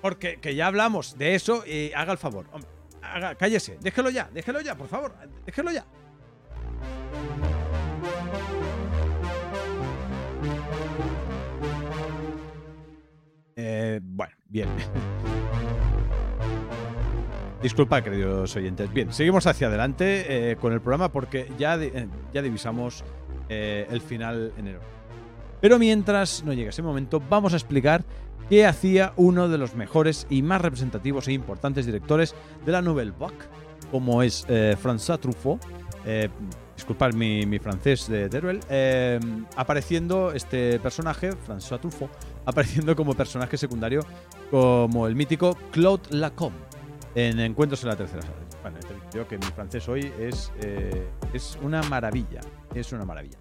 Porque 0.00 0.38
que 0.38 0.54
ya 0.54 0.66
hablamos 0.66 1.16
de 1.16 1.34
eso 1.34 1.64
y 1.66 1.92
haga 1.92 2.12
el 2.12 2.18
favor. 2.18 2.46
Hombre, 2.52 2.68
cállese, 3.38 3.78
déjelo 3.80 4.10
ya, 4.10 4.28
déjelo 4.32 4.60
ya, 4.60 4.74
por 4.74 4.88
favor, 4.88 5.14
déjelo 5.46 5.72
ya. 5.72 5.84
Eh, 13.56 14.00
bueno, 14.02 14.34
bien. 14.48 14.68
Disculpa, 17.64 18.02
queridos 18.02 18.54
oyentes. 18.56 18.92
Bien, 18.92 19.10
seguimos 19.10 19.46
hacia 19.46 19.68
adelante 19.68 20.50
eh, 20.50 20.56
con 20.56 20.74
el 20.74 20.82
programa 20.82 21.10
porque 21.10 21.50
ya, 21.58 21.76
eh, 21.76 22.08
ya 22.34 22.42
divisamos 22.42 23.02
eh, 23.48 23.86
el 23.90 24.02
final 24.02 24.52
enero. 24.58 24.80
Pero 25.62 25.78
mientras 25.78 26.44
no 26.44 26.52
llegue 26.52 26.68
ese 26.68 26.82
momento, 26.82 27.22
vamos 27.26 27.54
a 27.54 27.56
explicar 27.56 28.04
qué 28.50 28.66
hacía 28.66 29.14
uno 29.16 29.48
de 29.48 29.56
los 29.56 29.76
mejores 29.76 30.26
y 30.28 30.42
más 30.42 30.60
representativos 30.60 31.26
e 31.28 31.32
importantes 31.32 31.86
directores 31.86 32.34
de 32.66 32.72
la 32.72 32.82
Nouvelle 32.82 33.14
Vague, 33.18 33.38
como 33.90 34.22
es 34.22 34.46
François 34.46 35.18
Truffaut. 35.18 35.58
Disculpad 36.76 37.14
mi, 37.14 37.46
mi 37.46 37.58
francés 37.60 38.08
de 38.08 38.28
Teruel. 38.28 38.60
apareciendo 39.56 40.32
este 40.32 40.78
personaje, 40.80 41.30
François 41.30 41.80
Truffaut, 41.80 42.10
apareciendo 42.46 42.94
como 42.96 43.14
personaje 43.14 43.56
secundario 43.56 44.04
como 44.50 45.06
el 45.06 45.14
mítico 45.16 45.56
Claude 45.70 46.02
Lacombe 46.10 46.58
en 47.14 47.38
Encuentros 47.40 47.82
en 47.82 47.88
la 47.90 47.96
Tercera 47.96 48.22
Sala. 48.22 48.34
Bueno, 48.62 48.78
te 49.10 49.26
que 49.26 49.38
mi 49.38 49.46
francés 49.46 49.88
hoy 49.88 50.12
es, 50.18 50.50
eh, 50.60 51.06
es 51.32 51.58
una 51.62 51.82
maravilla. 51.82 52.40
Es 52.74 52.92
una 52.92 53.04
maravilla. 53.04 53.36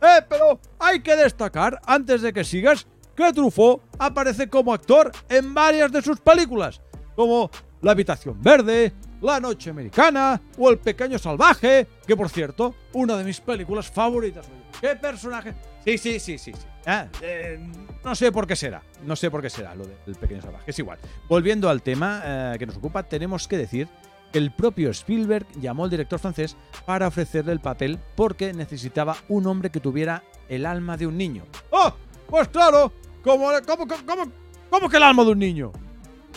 ¡Eh, 0.00 0.22
pero 0.28 0.60
hay 0.78 1.00
que 1.00 1.16
destacar, 1.16 1.80
antes 1.86 2.22
de 2.22 2.32
que 2.32 2.44
sigas, 2.44 2.86
que 3.16 3.32
Truffaut 3.32 3.82
aparece 3.98 4.48
como 4.48 4.72
actor 4.72 5.10
en 5.28 5.54
varias 5.54 5.90
de 5.90 6.02
sus 6.02 6.20
películas, 6.20 6.82
como 7.16 7.50
La 7.80 7.92
Habitación 7.92 8.40
Verde, 8.42 8.92
La 9.20 9.40
Noche 9.40 9.70
Americana 9.70 10.40
o 10.58 10.70
El 10.70 10.78
Pequeño 10.78 11.18
Salvaje, 11.18 11.86
que 12.06 12.16
por 12.16 12.28
cierto, 12.28 12.74
una 12.92 13.16
de 13.16 13.24
mis 13.24 13.40
películas 13.40 13.90
favoritas. 13.90 14.46
¿Qué 14.80 14.96
personaje? 14.96 15.54
Sí, 15.84 15.98
sí, 15.98 16.20
sí, 16.20 16.38
sí, 16.38 16.52
sí. 16.52 16.66
Ah, 16.84 17.06
eh, 17.22 17.58
no 18.04 18.14
sé 18.14 18.30
por 18.30 18.46
qué 18.46 18.54
será, 18.54 18.82
no 19.04 19.16
sé 19.16 19.30
por 19.30 19.42
qué 19.42 19.50
será 19.50 19.74
lo 19.74 19.86
del 19.86 20.14
Pequeño 20.16 20.42
Salvaje, 20.42 20.70
es 20.70 20.78
igual. 20.78 20.98
Volviendo 21.28 21.68
al 21.68 21.82
tema 21.82 22.22
eh, 22.24 22.56
que 22.58 22.66
nos 22.66 22.76
ocupa, 22.76 23.02
tenemos 23.02 23.48
que 23.48 23.56
decir 23.56 23.88
que 24.32 24.38
el 24.38 24.52
propio 24.52 24.90
Spielberg 24.90 25.46
llamó 25.60 25.84
al 25.84 25.90
director 25.90 26.18
francés 26.18 26.56
para 26.84 27.08
ofrecerle 27.08 27.52
el 27.52 27.60
papel 27.60 27.98
porque 28.14 28.52
necesitaba 28.52 29.16
un 29.28 29.46
hombre 29.46 29.70
que 29.70 29.80
tuviera 29.80 30.22
el 30.48 30.66
alma 30.66 30.96
de 30.96 31.06
un 31.06 31.16
niño. 31.16 31.44
¡Oh! 31.70 31.92
Pues 32.28 32.48
claro, 32.48 32.92
¿cómo, 33.22 33.48
cómo, 33.66 33.86
cómo, 33.86 34.32
cómo 34.68 34.88
que 34.88 34.96
el 34.96 35.02
alma 35.02 35.24
de 35.24 35.30
un 35.30 35.38
niño? 35.38 35.72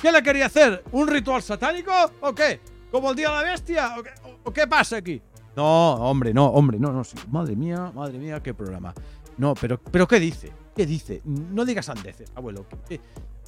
¿Qué 0.01 0.11
le 0.11 0.23
quería 0.23 0.45
hacer? 0.45 0.83
¿Un 0.91 1.07
ritual 1.07 1.41
satánico 1.41 1.91
o 2.21 2.33
qué? 2.33 2.59
¿Como 2.91 3.11
el 3.11 3.15
día 3.15 3.29
de 3.29 3.35
la 3.35 3.43
bestia? 3.51 3.95
¿O 4.43 4.51
qué, 4.51 4.67
pasa 4.67 4.97
aquí? 4.97 5.21
No, 5.55 5.93
hombre, 5.95 6.33
no, 6.33 6.47
hombre, 6.47 6.79
no, 6.79 6.91
no. 6.91 7.03
sí. 7.03 7.15
Madre 7.29 7.55
mía, 7.55 7.91
madre 7.93 8.17
mía, 8.17 8.41
qué 8.41 8.53
programa. 8.53 8.93
No, 9.37 9.53
pero, 9.55 9.79
pero 9.79 10.07
¿qué 10.07 10.19
dice? 10.19 10.51
¿Qué 10.75 10.85
dice? 10.85 11.21
No 11.25 11.65
digas 11.65 11.85
sandeces, 11.85 12.31
abuelo. 12.35 12.65
¿qué- 12.87 12.99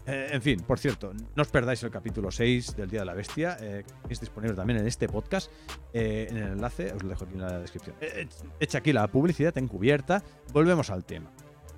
eh, 0.07 0.29
en 0.31 0.41
fin, 0.41 0.59
por 0.61 0.79
cierto, 0.79 1.13
no 1.35 1.41
os 1.43 1.47
perdáis 1.49 1.83
el 1.83 1.91
capítulo 1.91 2.31
6 2.31 2.75
del 2.75 2.89
Día 2.89 3.01
de 3.01 3.05
la 3.05 3.13
Bestia, 3.13 3.57
eh, 3.61 3.83
es 4.09 4.19
disponible 4.19 4.55
también 4.55 4.79
en 4.79 4.87
este 4.87 5.07
podcast, 5.07 5.51
eh, 5.93 6.27
en 6.29 6.37
el 6.37 6.43
enlace, 6.53 6.91
os 6.91 7.03
lo 7.03 7.09
dejo 7.09 7.25
aquí 7.25 7.35
en 7.35 7.41
la 7.41 7.59
descripción. 7.59 7.95
Eh, 8.01 8.27
eh, 8.27 8.27
Echa 8.59 8.79
aquí 8.79 8.93
la 8.93 9.07
publicidad 9.07 9.55
encubierta, 9.59 10.23
volvemos 10.53 10.89
al 10.89 11.05
tema. 11.05 11.29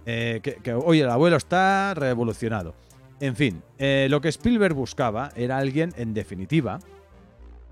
Eh, 0.06 0.40
que, 0.42 0.56
que 0.56 0.74
hoy 0.74 1.02
el 1.02 1.10
abuelo 1.10 1.36
está 1.36 1.94
revolucionado. 1.96 2.74
En 3.20 3.36
fin, 3.36 3.62
eh, 3.78 4.08
lo 4.10 4.22
que 4.22 4.30
Spielberg 4.30 4.74
buscaba 4.74 5.32
era 5.36 5.58
alguien, 5.58 5.94
en 5.98 6.14
definitiva, 6.14 6.80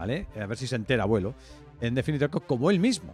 A 0.02 0.46
ver 0.48 0.58
si 0.58 0.68
se 0.68 0.76
entera, 0.76 1.04
abuelo, 1.04 1.36
en 1.80 1.96
definitiva, 1.96 2.30
co- 2.30 2.42
como 2.42 2.70
él 2.72 2.80
mismo, 2.80 3.14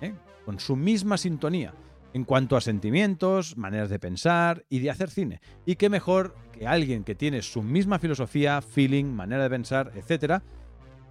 ¿eh? 0.00 0.12
con 0.44 0.58
su 0.60 0.76
misma 0.76 1.16
sintonía 1.18 1.74
en 2.14 2.24
cuanto 2.24 2.56
a 2.56 2.60
sentimientos, 2.60 3.56
maneras 3.58 3.90
de 3.90 3.98
pensar 3.98 4.64
y 4.70 4.78
de 4.78 4.90
hacer 4.90 5.10
cine. 5.10 5.40
Y 5.66 5.76
qué 5.76 5.90
mejor 5.90 6.34
que 6.52 6.66
alguien 6.66 7.04
que 7.04 7.14
tiene 7.14 7.42
su 7.42 7.62
misma 7.62 7.98
filosofía, 7.98 8.62
feeling, 8.62 9.04
manera 9.04 9.42
de 9.42 9.50
pensar, 9.50 9.92
etcétera, 9.94 10.42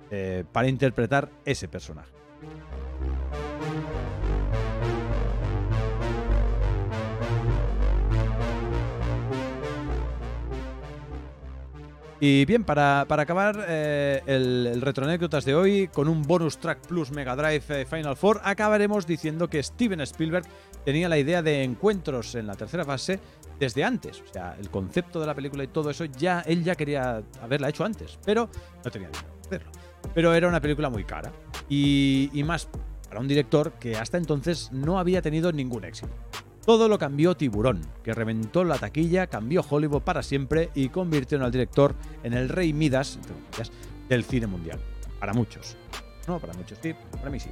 eh, 0.10 0.44
para 0.52 0.68
interpretar 0.70 1.30
ese 1.46 1.68
personaje. 1.68 2.12
Y 12.20 12.46
bien, 12.46 12.64
para, 12.64 13.06
para 13.08 13.24
acabar 13.24 13.64
eh, 13.68 14.22
el, 14.26 14.68
el 14.68 15.44
de 15.46 15.56
hoy, 15.56 15.88
con 15.88 16.08
un 16.08 16.24
bonus 16.24 16.58
track 16.58 16.88
plus 16.88 17.12
Mega 17.12 17.36
Drive 17.36 17.64
eh, 17.70 17.86
Final 17.86 18.16
Four, 18.16 18.42
acabaremos 18.44 19.06
diciendo 19.06 19.48
que 19.48 19.62
Steven 19.62 20.02
Spielberg 20.02 20.46
tenía 20.84 21.10
la 21.10 21.20
idea 21.20 21.44
de 21.44 21.64
encuentros 21.64 22.34
en 22.34 22.48
la 22.48 22.56
tercera 22.56 22.84
fase 22.84 23.20
desde 23.60 23.84
antes. 23.84 24.22
O 24.22 24.34
sea, 24.34 24.56
el 24.60 24.72
concepto 24.72 25.20
de 25.20 25.28
la 25.28 25.36
película 25.36 25.64
y 25.64 25.68
todo 25.68 25.92
eso, 25.92 26.06
ya 26.06 26.42
él 26.42 26.64
ya 26.64 26.74
quería 26.74 27.22
haberla 27.42 27.70
hecho 27.70 27.86
antes, 27.86 28.18
pero 28.26 28.50
no 28.84 28.90
tenía 28.90 29.10
dinero 29.10 29.28
para 29.28 29.42
hacerlo. 29.42 29.72
Pero 30.16 30.34
era 30.34 30.48
una 30.48 30.60
película 30.60 30.90
muy 30.90 31.04
cara. 31.04 31.32
Y, 31.70 32.32
y 32.34 32.44
más 32.44 32.68
para 33.08 33.22
un 33.22 33.28
director 33.28 33.74
que 33.74 33.96
hasta 33.96 34.18
entonces 34.18 34.72
no 34.72 34.98
había 34.98 35.22
tenido 35.22 35.52
ningún 35.52 35.84
éxito. 35.84 36.10
Todo 36.68 36.90
lo 36.90 37.00
cambió 37.00 37.34
Tiburón, 37.38 37.80
que 38.04 38.14
reventó 38.14 38.66
la 38.66 38.78
taquilla, 38.78 39.28
cambió 39.28 39.64
Hollywood 39.68 40.02
para 40.02 40.22
siempre 40.22 40.70
y 40.76 40.90
convirtió 40.90 41.42
al 41.42 41.50
director 41.50 41.96
en 42.24 42.34
el 42.34 42.50
rey 42.50 42.74
Midas 42.74 43.20
del 44.10 44.26
cine 44.26 44.48
mundial. 44.48 44.78
Para 45.18 45.32
muchos. 45.32 45.78
No, 46.28 46.42
para 46.42 46.52
muchos 46.56 46.78
sí, 46.84 46.94
para 47.10 47.30
mí 47.30 47.40
sí. 47.40 47.50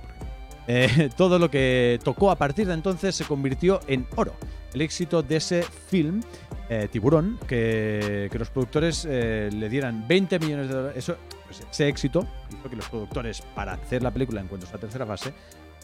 Eh, 0.68 1.10
todo 1.18 1.40
lo 1.40 1.50
que 1.50 1.98
tocó 2.04 2.30
a 2.30 2.36
partir 2.36 2.68
de 2.68 2.74
entonces 2.74 3.16
se 3.16 3.24
convirtió 3.24 3.80
en 3.88 4.06
oro. 4.18 4.34
El 4.74 4.82
éxito 4.82 5.24
de 5.24 5.38
ese 5.38 5.64
film, 5.64 6.20
eh, 6.68 6.90
Tiburón, 6.92 7.40
que, 7.48 8.30
los 8.38 8.50
productores 8.50 9.08
eh, 9.10 9.50
le 9.50 9.70
dieran 9.70 10.06
20 10.10 10.40
millones 10.40 10.68
de 10.68 10.74
dólares. 10.74 11.12
Pues, 11.46 11.64
ese 11.72 11.88
éxito 11.88 12.28
hizo 12.52 12.70
que 12.70 12.76
los 12.76 12.90
productores, 12.90 13.42
para 13.56 13.76
hacer 13.76 14.04
la 14.04 14.12
película 14.12 14.42
en 14.42 14.48
cuanto 14.48 14.66
a 14.66 14.70
esa 14.70 14.78
tercera 14.78 15.06
fase, 15.06 15.34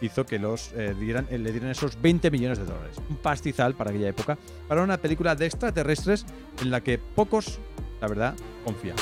hizo 0.01 0.25
que 0.25 0.39
los 0.39 0.73
dieran, 0.99 1.27
le 1.29 1.51
dieran 1.51 1.69
esos 1.69 2.01
20 2.01 2.29
millones 2.31 2.57
de 2.57 2.65
dólares. 2.65 2.97
Un 3.09 3.17
pastizal 3.17 3.75
para 3.75 3.91
aquella 3.91 4.09
época, 4.09 4.37
para 4.67 4.83
una 4.83 4.97
película 4.97 5.35
de 5.35 5.45
extraterrestres 5.45 6.25
en 6.61 6.71
la 6.71 6.81
que 6.81 6.97
pocos, 6.97 7.59
la 8.01 8.07
verdad, 8.07 8.35
confían. 8.65 8.95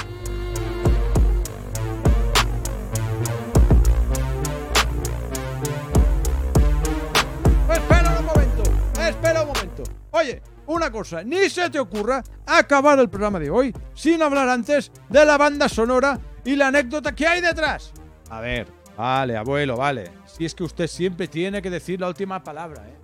Oye, 10.11 10.41
una 10.65 10.91
cosa, 10.91 11.23
ni 11.23 11.49
se 11.49 11.69
te 11.69 11.79
ocurra 11.79 12.21
acabar 12.45 12.99
el 12.99 13.09
programa 13.09 13.39
de 13.39 13.49
hoy 13.49 13.73
sin 13.93 14.21
hablar 14.21 14.49
antes 14.49 14.91
de 15.07 15.23
la 15.23 15.37
banda 15.37 15.69
sonora 15.69 16.19
y 16.43 16.55
la 16.55 16.67
anécdota 16.67 17.15
que 17.15 17.25
hay 17.25 17.39
detrás. 17.39 17.93
A 18.29 18.41
ver, 18.41 18.67
vale, 18.97 19.37
abuelo, 19.37 19.77
vale. 19.77 20.18
Si 20.39 20.45
es 20.45 20.55
que 20.55 20.63
usted 20.63 20.87
siempre 20.87 21.27
tiene 21.27 21.61
que 21.61 21.69
decir 21.69 21.99
la 21.99 22.07
última 22.07 22.41
palabra, 22.41 22.87
¿eh? 22.87 22.95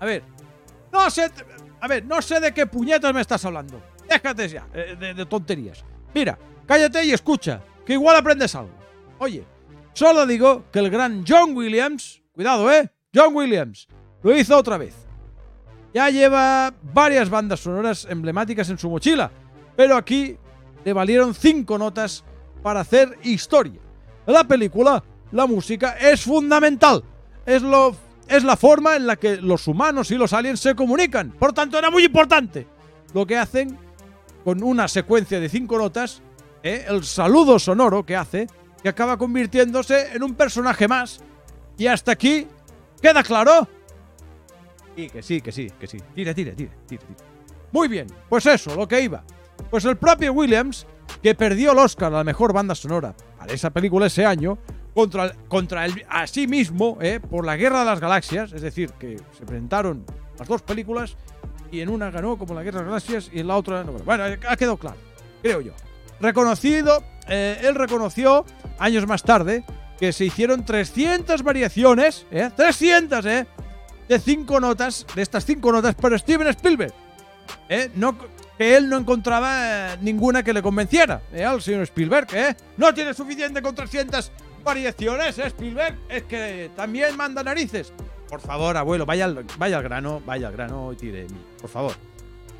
A 0.00 0.06
ver, 0.06 0.22
no 0.90 1.10
sé, 1.10 1.30
a 1.78 1.86
ver, 1.86 2.06
no 2.06 2.22
sé 2.22 2.40
de 2.40 2.54
qué 2.54 2.66
puñetas 2.66 3.12
me 3.12 3.20
estás 3.20 3.44
hablando. 3.44 3.82
Déjate 4.08 4.48
ya 4.48 4.66
eh, 4.72 4.96
de, 4.98 5.12
de 5.12 5.26
tonterías. 5.26 5.84
Mira, 6.14 6.38
cállate 6.66 7.04
y 7.04 7.12
escucha, 7.12 7.62
que 7.84 7.92
igual 7.92 8.16
aprendes 8.16 8.54
algo. 8.54 8.72
Oye, 9.18 9.44
solo 9.92 10.24
digo 10.26 10.64
que 10.72 10.78
el 10.78 10.88
gran 10.88 11.22
John 11.28 11.54
Williams, 11.54 12.22
cuidado, 12.32 12.72
¿eh? 12.72 12.90
John 13.14 13.36
Williams 13.36 13.86
lo 14.22 14.34
hizo 14.34 14.56
otra 14.56 14.78
vez. 14.78 14.94
Ya 15.92 16.08
lleva 16.08 16.72
varias 16.82 17.28
bandas 17.28 17.60
sonoras 17.60 18.06
emblemáticas 18.08 18.70
en 18.70 18.78
su 18.78 18.88
mochila, 18.88 19.30
pero 19.76 19.96
aquí 19.96 20.38
le 20.82 20.92
valieron 20.94 21.34
cinco 21.34 21.76
notas 21.76 22.24
para 22.62 22.80
hacer 22.80 23.18
historia. 23.22 23.81
La 24.26 24.44
película, 24.44 25.02
la 25.32 25.46
música 25.46 25.96
es 25.98 26.22
fundamental. 26.22 27.02
Es, 27.44 27.62
lo, 27.62 27.96
es 28.28 28.44
la 28.44 28.56
forma 28.56 28.96
en 28.96 29.06
la 29.06 29.16
que 29.16 29.36
los 29.36 29.66
humanos 29.66 30.10
y 30.10 30.14
los 30.16 30.32
aliens 30.32 30.60
se 30.60 30.74
comunican. 30.74 31.32
Por 31.32 31.52
tanto, 31.52 31.78
era 31.78 31.90
muy 31.90 32.04
importante. 32.04 32.66
Lo 33.14 33.26
que 33.26 33.36
hacen 33.36 33.76
con 34.44 34.62
una 34.62 34.86
secuencia 34.88 35.40
de 35.40 35.48
cinco 35.48 35.78
notas, 35.78 36.22
¿eh? 36.62 36.84
el 36.88 37.04
saludo 37.04 37.58
sonoro 37.58 38.04
que 38.06 38.16
hace, 38.16 38.46
que 38.82 38.88
acaba 38.88 39.16
convirtiéndose 39.16 40.14
en 40.14 40.22
un 40.22 40.34
personaje 40.34 40.86
más. 40.86 41.20
Y 41.76 41.86
hasta 41.86 42.12
aquí, 42.12 42.46
¿queda 43.00 43.22
claro? 43.22 43.66
Sí, 44.96 45.08
que 45.08 45.22
sí, 45.22 45.40
que 45.40 45.52
sí, 45.52 45.68
que 45.80 45.86
sí. 45.86 45.98
Tira, 46.14 46.34
tira, 46.34 46.54
tira, 46.54 46.72
tira. 46.86 47.02
Muy 47.72 47.88
bien, 47.88 48.06
pues 48.28 48.46
eso, 48.46 48.74
lo 48.76 48.86
que 48.86 49.00
iba. 49.00 49.24
Pues 49.70 49.84
el 49.84 49.96
propio 49.96 50.32
Williams, 50.32 50.86
que 51.22 51.34
perdió 51.34 51.72
el 51.72 51.78
Oscar 51.78 52.12
a 52.12 52.18
la 52.18 52.24
mejor 52.24 52.52
banda 52.52 52.74
sonora 52.74 53.14
para 53.42 53.54
esa 53.54 53.70
película 53.70 54.06
ese 54.06 54.24
año, 54.24 54.56
contra, 54.94 55.32
contra 55.48 55.84
el, 55.84 56.04
a 56.08 56.28
sí 56.28 56.46
mismo, 56.46 56.98
eh, 57.00 57.18
por 57.18 57.44
la 57.44 57.56
Guerra 57.56 57.80
de 57.80 57.86
las 57.86 57.98
Galaxias, 57.98 58.52
es 58.52 58.62
decir, 58.62 58.90
que 58.92 59.16
se 59.36 59.44
presentaron 59.44 60.04
las 60.38 60.46
dos 60.46 60.62
películas 60.62 61.16
y 61.72 61.80
en 61.80 61.88
una 61.88 62.10
ganó 62.12 62.38
como 62.38 62.54
la 62.54 62.62
Guerra 62.62 62.78
de 62.78 62.84
las 62.84 63.04
Galaxias 63.04 63.30
y 63.34 63.40
en 63.40 63.48
la 63.48 63.56
otra 63.56 63.82
no. 63.82 63.92
Bueno, 63.92 64.24
ha 64.24 64.56
quedado 64.56 64.76
claro, 64.76 64.96
creo 65.42 65.60
yo. 65.60 65.72
Reconocido, 66.20 67.02
eh, 67.28 67.58
él 67.62 67.74
reconoció 67.74 68.44
años 68.78 69.08
más 69.08 69.24
tarde 69.24 69.64
que 69.98 70.12
se 70.12 70.24
hicieron 70.24 70.64
300 70.64 71.42
variaciones, 71.42 72.26
¿eh? 72.30 72.48
300, 72.54 73.26
¿eh? 73.26 73.46
de 74.08 74.18
cinco 74.20 74.60
notas, 74.60 75.04
de 75.16 75.22
estas 75.22 75.44
cinco 75.44 75.72
notas, 75.72 75.96
pero 76.00 76.16
Steven 76.16 76.46
Spielberg. 76.46 76.92
¿eh? 77.68 77.90
No, 77.96 78.16
que 78.58 78.76
él 78.76 78.88
no 78.88 78.98
encontraba 78.98 79.96
ninguna 80.00 80.42
que 80.42 80.52
le 80.52 80.62
convenciera 80.62 81.22
¿eh? 81.32 81.44
al 81.44 81.62
señor 81.62 81.82
Spielberg. 81.82 82.28
¿eh? 82.34 82.56
No 82.76 82.92
tiene 82.92 83.14
suficiente 83.14 83.62
con 83.62 83.74
300 83.74 84.30
variaciones, 84.64 85.38
¿eh, 85.38 85.46
Spielberg. 85.46 85.96
Es 86.08 86.24
que 86.24 86.70
también 86.76 87.16
manda 87.16 87.42
narices. 87.42 87.92
Por 88.28 88.40
favor, 88.40 88.76
abuelo, 88.76 89.04
vaya 89.04 89.26
al, 89.26 89.44
vaya 89.58 89.76
al 89.78 89.82
grano, 89.82 90.22
vaya 90.24 90.48
al 90.48 90.52
grano 90.52 90.92
y 90.92 90.96
tire. 90.96 91.26
Por 91.60 91.70
favor. 91.70 91.94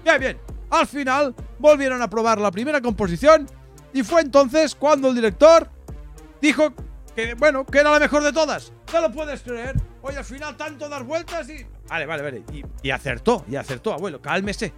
Bien, 0.05 0.21
bien. 0.21 0.39
Al 0.71 0.87
final 0.87 1.35
volvieron 1.59 2.01
a 2.03 2.09
probar 2.09 2.41
la 2.41 2.51
primera 2.51 2.81
composición 2.81 3.47
y 3.93 4.03
fue 4.03 4.23
entonces 4.23 4.75
cuando 4.75 5.09
el 5.09 5.15
director 5.15 5.69
dijo 6.41 6.73
que, 7.15 7.35
bueno, 7.35 7.65
que 7.65 7.79
era 7.79 7.91
la 7.91 8.01
mejor 8.01 8.23
de 8.23 8.33
todas. 8.33 8.73
¿Te 8.91 9.01
lo 9.01 9.13
puedes 9.13 9.43
creer? 9.43 9.77
Oye, 10.03 10.17
al 10.17 10.25
final 10.25 10.57
tanto 10.57 10.89
dar 10.89 11.05
vueltas 11.05 11.49
y... 11.49 11.67
Vale, 11.89 12.07
vale, 12.07 12.23
vale. 12.23 12.43
Y, 12.83 12.91
acertó, 12.91 13.45
y 13.49 13.57
acertó, 13.57 13.93
abuelo, 13.93 14.21
cálmese. 14.21 14.73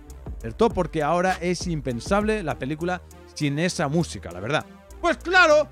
Acertó 0.44 0.68
porque 0.68 1.02
ahora 1.02 1.38
es 1.40 1.66
impensable 1.66 2.42
la 2.42 2.58
película 2.58 3.00
sin 3.32 3.58
esa 3.58 3.88
música, 3.88 4.30
la 4.30 4.40
verdad. 4.40 4.66
Pues 5.00 5.16
claro 5.16 5.70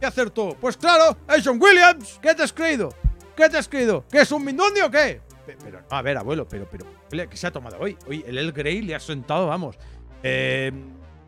que 0.00 0.06
acertó. 0.06 0.56
Pues 0.58 0.78
claro, 0.78 1.18
es 1.28 1.46
John 1.46 1.60
Williams. 1.60 2.20
¿Qué 2.22 2.34
te 2.34 2.42
has 2.42 2.50
creído? 2.50 2.88
¿Qué 3.36 3.50
te 3.50 3.58
has 3.58 3.68
creído? 3.68 4.02
¿Que 4.10 4.22
es 4.22 4.32
un 4.32 4.42
mindundi 4.42 4.80
o 4.80 4.90
qué? 4.90 5.20
Pero, 5.44 5.82
a 5.90 6.00
ver, 6.00 6.16
abuelo, 6.16 6.48
pero, 6.48 6.66
pero, 6.70 7.28
¿qué 7.28 7.36
se 7.36 7.46
ha 7.46 7.50
tomado 7.50 7.76
hoy? 7.78 7.98
Hoy 8.08 8.24
el 8.26 8.38
El 8.38 8.52
Grey 8.52 8.80
le 8.80 8.94
ha 8.94 9.00
sentado, 9.00 9.46
vamos. 9.48 9.76
Eh, 10.22 10.72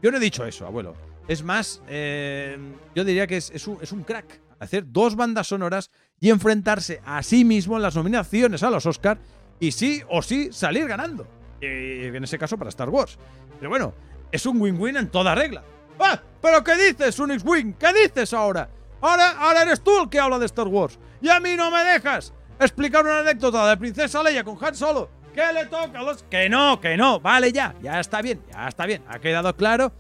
yo 0.03 0.11
no 0.11 0.17
he 0.17 0.21
dicho 0.21 0.47
eso, 0.47 0.65
abuelo. 0.65 0.95
Es 1.29 1.43
más, 1.43 1.83
eh, 1.89 2.57
yo 2.95 3.05
diría 3.05 3.27
que 3.27 3.37
es, 3.37 3.67
un, 3.67 3.77
es 3.83 3.93
un 3.93 4.05
crack 4.05 4.41
hacer 4.59 4.91
dos 4.91 5.17
bandas 5.17 5.49
sonoras 5.49 5.91
y 6.19 6.31
enfrentarse 6.31 7.03
a 7.05 7.23
sí 7.23 7.45
mismo 7.45 7.77
en 7.77 7.83
las 7.83 7.95
nominaciones 7.95 8.63
a 8.63 8.71
los 8.71 8.87
Oscar 8.87 9.19
y 9.61 9.73
sí 9.73 10.01
o 10.09 10.23
sí 10.23 10.49
salir 10.51 10.89
ganando. 10.89 11.29
En 11.61 12.25
ese 12.25 12.39
caso 12.39 12.57
para 12.59 12.71
Star 12.71 12.89
Wars. 12.89 13.19
Pero 13.59 13.71
bueno, 13.71 13.95
es 14.31 14.45
un 14.47 14.61
win-win 14.61 14.97
en 14.97 15.09
toda 15.09 15.35
regla. 15.35 15.63
¡Ah! 15.99 16.21
¿Pero 16.43 16.63
qué 16.63 16.77
dices, 16.77 17.19
Unix 17.19 17.43
Wing? 17.45 17.73
¿Qué 17.75 17.93
dices 17.93 18.33
ahora? 18.35 18.69
ahora? 19.01 19.31
Ahora 19.39 19.63
eres 19.63 19.83
tú 19.83 20.03
el 20.03 20.09
que 20.09 20.21
habla 20.21 20.39
de 20.39 20.47
Star 20.47 20.69
Wars. 20.69 20.99
Y 21.21 21.29
a 21.29 21.41
mí 21.41 21.57
no 21.57 21.71
me 21.71 21.83
dejas 21.85 22.33
explicar 22.61 23.03
una 23.05 23.21
anécdota 23.21 23.69
de 23.69 23.77
Princesa 23.77 24.23
Leia 24.23 24.45
con 24.45 24.63
Han 24.63 24.75
Solo. 24.75 25.11
¿Qué 25.35 25.53
le 25.53 25.67
toca 25.67 25.99
a 25.99 26.03
los...? 26.03 26.23
Que 26.25 26.49
no, 26.49 26.81
que 26.81 26.97
no. 26.97 27.21
Vale 27.21 27.53
ya, 27.53 27.75
ya 27.83 27.99
está 28.01 28.23
bien, 28.23 28.43
ya 28.53 28.69
está 28.69 28.87
bien. 28.87 29.03
Ha 29.09 29.19
quedado 29.19 29.55
claro. 29.57 29.93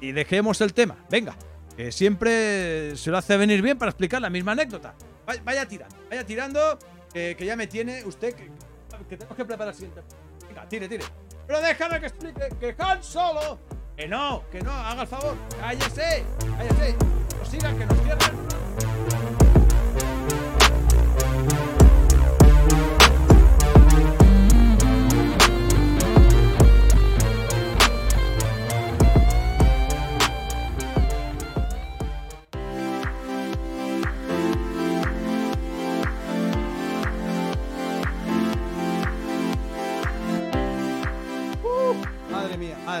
Y 0.00 0.12
dejemos 0.12 0.60
el 0.60 0.74
tema. 0.74 0.96
Venga, 1.10 1.36
que 1.76 1.90
siempre 1.90 2.96
se 2.96 3.10
lo 3.10 3.18
hace 3.18 3.36
venir 3.36 3.62
bien 3.62 3.78
para 3.78 3.90
explicar 3.90 4.20
la 4.20 4.30
misma 4.30 4.52
anécdota. 4.52 4.94
Vaya, 5.44 5.66
tirando, 5.66 5.96
vaya 6.10 6.26
tirando, 6.26 6.78
que 7.12 7.36
ya 7.40 7.56
me 7.56 7.66
tiene 7.66 8.04
usted 8.04 8.34
que, 8.34 8.50
que 9.08 9.16
tenemos 9.16 9.36
que 9.36 9.44
preparar 9.44 9.72
el 9.72 9.74
siguiente. 9.74 10.02
Tire, 10.68 10.88
tire. 10.88 11.04
Pero 11.46 11.60
déjame 11.60 12.00
que 12.00 12.06
explique 12.06 12.48
que 12.58 12.74
Han 12.78 13.02
Solo. 13.02 13.58
Que 13.96 14.08
no, 14.08 14.42
que 14.50 14.60
no, 14.60 14.72
haga 14.72 15.02
el 15.02 15.08
favor. 15.08 15.36
Cállese, 15.60 16.24
cállese. 16.56 16.96
No 17.38 17.44
sigan, 17.44 17.78
que 17.78 17.86
nos 17.86 17.98
cierren. 18.00 19.33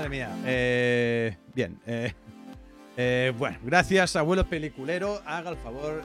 Mía. 0.08 0.30
Eh, 0.44 1.36
bien. 1.54 1.78
Eh, 1.86 2.12
eh, 2.96 3.32
bueno, 3.38 3.58
gracias, 3.62 4.16
abuelo 4.16 4.46
peliculero. 4.48 5.20
Haga 5.24 5.50
el 5.50 5.56
favor. 5.56 6.02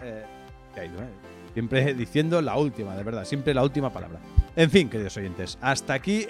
Siempre 1.53 1.93
diciendo 1.93 2.41
la 2.41 2.55
última, 2.57 2.95
de 2.95 3.03
verdad. 3.03 3.25
Siempre 3.25 3.53
la 3.53 3.63
última 3.63 3.91
palabra. 3.91 4.19
En 4.55 4.69
fin, 4.69 4.89
queridos 4.89 5.17
oyentes. 5.17 5.57
Hasta 5.61 5.93
aquí 5.93 6.25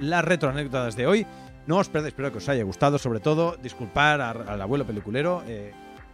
las 0.00 0.24
retroanécdotas 0.24 0.96
de 0.96 1.06
hoy. 1.06 1.26
No 1.66 1.76
os 1.78 1.88
perdáis, 1.88 2.12
espero 2.12 2.32
que 2.32 2.38
os 2.38 2.48
haya 2.48 2.64
gustado. 2.64 2.98
Sobre 2.98 3.20
todo, 3.20 3.56
disculpar 3.62 4.20
al 4.20 4.60
abuelo 4.60 4.86
peliculero. 4.86 5.42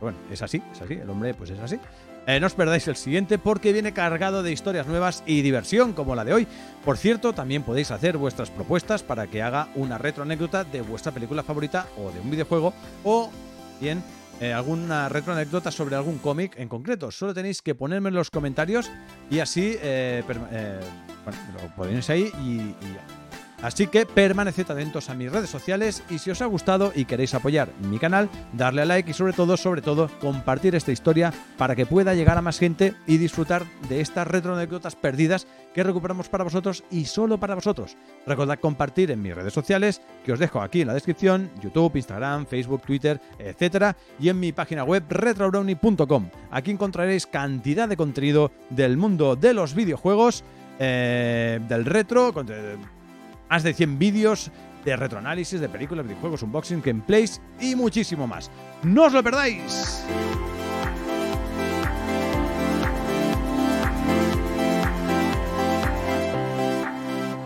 bueno, 0.00 0.18
es 0.30 0.42
así, 0.42 0.62
es 0.72 0.82
así. 0.82 0.94
El 0.94 1.08
hombre, 1.08 1.34
pues 1.34 1.50
es 1.50 1.58
así. 1.60 1.78
Eh, 2.26 2.40
no 2.40 2.46
os 2.46 2.54
perdáis 2.54 2.88
el 2.88 2.96
siguiente 2.96 3.38
porque 3.38 3.72
viene 3.72 3.92
cargado 3.92 4.42
de 4.42 4.52
historias 4.52 4.86
nuevas 4.86 5.22
y 5.26 5.42
diversión 5.42 5.92
como 5.92 6.14
la 6.14 6.24
de 6.24 6.32
hoy. 6.32 6.48
Por 6.84 6.96
cierto, 6.96 7.34
también 7.34 7.62
podéis 7.62 7.90
hacer 7.90 8.16
vuestras 8.16 8.50
propuestas 8.50 9.02
para 9.02 9.26
que 9.26 9.42
haga 9.42 9.68
una 9.74 9.98
retroanécdota 9.98 10.64
de 10.64 10.80
vuestra 10.80 11.12
película 11.12 11.42
favorita 11.42 11.86
o 11.98 12.10
de 12.10 12.20
un 12.20 12.30
videojuego 12.30 12.72
o 13.04 13.30
bien 13.80 14.02
eh, 14.40 14.52
alguna 14.52 15.08
retroanécdota 15.08 15.70
sobre 15.70 15.96
algún 15.96 16.18
cómic 16.18 16.58
en 16.58 16.68
concreto. 16.68 17.10
Solo 17.10 17.34
tenéis 17.34 17.60
que 17.60 17.74
ponerme 17.74 18.08
en 18.08 18.14
los 18.14 18.30
comentarios 18.30 18.90
y 19.30 19.40
así 19.40 19.76
eh, 19.82 20.22
lo 20.26 21.76
ponéis 21.76 22.08
ahí 22.10 22.32
y, 22.42 22.56
y. 22.60 23.23
Así 23.64 23.86
que 23.86 24.04
permaneced 24.04 24.70
atentos 24.70 25.08
a 25.08 25.14
mis 25.14 25.32
redes 25.32 25.48
sociales 25.48 26.02
y 26.10 26.18
si 26.18 26.30
os 26.30 26.42
ha 26.42 26.46
gustado 26.46 26.92
y 26.94 27.06
queréis 27.06 27.32
apoyar 27.32 27.70
mi 27.80 27.98
canal, 27.98 28.28
darle 28.52 28.82
a 28.82 28.84
like 28.84 29.10
y 29.10 29.14
sobre 29.14 29.32
todo, 29.32 29.56
sobre 29.56 29.80
todo, 29.80 30.10
compartir 30.20 30.74
esta 30.74 30.92
historia 30.92 31.32
para 31.56 31.74
que 31.74 31.86
pueda 31.86 32.12
llegar 32.12 32.36
a 32.36 32.42
más 32.42 32.58
gente 32.58 32.92
y 33.06 33.16
disfrutar 33.16 33.64
de 33.88 34.02
estas 34.02 34.26
retroanécdotas 34.26 34.96
perdidas 34.96 35.46
que 35.72 35.82
recuperamos 35.82 36.28
para 36.28 36.44
vosotros 36.44 36.84
y 36.90 37.06
solo 37.06 37.40
para 37.40 37.54
vosotros. 37.54 37.96
Recordad 38.26 38.58
compartir 38.58 39.10
en 39.10 39.22
mis 39.22 39.34
redes 39.34 39.54
sociales, 39.54 40.02
que 40.26 40.32
os 40.32 40.38
dejo 40.38 40.60
aquí 40.60 40.82
en 40.82 40.88
la 40.88 40.94
descripción, 40.94 41.50
YouTube, 41.62 41.96
Instagram, 41.96 42.44
Facebook, 42.44 42.82
Twitter, 42.82 43.18
etcétera, 43.38 43.96
y 44.20 44.28
en 44.28 44.40
mi 44.40 44.52
página 44.52 44.84
web 44.84 45.04
retrobrownie.com. 45.08 46.28
Aquí 46.50 46.70
encontraréis 46.70 47.26
cantidad 47.26 47.88
de 47.88 47.96
contenido 47.96 48.52
del 48.68 48.98
mundo 48.98 49.36
de 49.36 49.54
los 49.54 49.74
videojuegos, 49.74 50.44
eh, 50.78 51.60
del 51.66 51.86
retro, 51.86 52.34
más 53.54 53.62
de 53.62 53.72
100 53.72 54.00
vídeos 54.00 54.50
de 54.84 54.96
retroanálisis 54.96 55.60
de 55.60 55.68
películas, 55.68 56.04
videojuegos, 56.04 56.42
unboxing, 56.42 56.82
gameplays 56.84 57.40
y 57.60 57.76
muchísimo 57.76 58.26
más. 58.26 58.50
¡No 58.82 59.04
os 59.04 59.12
lo 59.12 59.22
perdáis! 59.22 60.04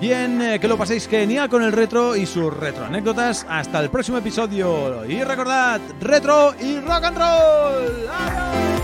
Bien, 0.00 0.40
eh, 0.40 0.58
que 0.58 0.66
lo 0.66 0.78
paséis 0.78 1.06
genial 1.06 1.50
con 1.50 1.62
el 1.62 1.72
retro 1.72 2.16
y 2.16 2.24
sus 2.24 2.56
retroanécdotas. 2.56 3.44
Hasta 3.46 3.78
el 3.80 3.90
próximo 3.90 4.16
episodio. 4.16 5.04
Y 5.04 5.22
recordad, 5.22 5.78
retro 6.00 6.54
y 6.58 6.80
rock 6.80 7.04
and 7.04 7.18
roll. 7.18 8.08
¡Adiós! 8.10 8.77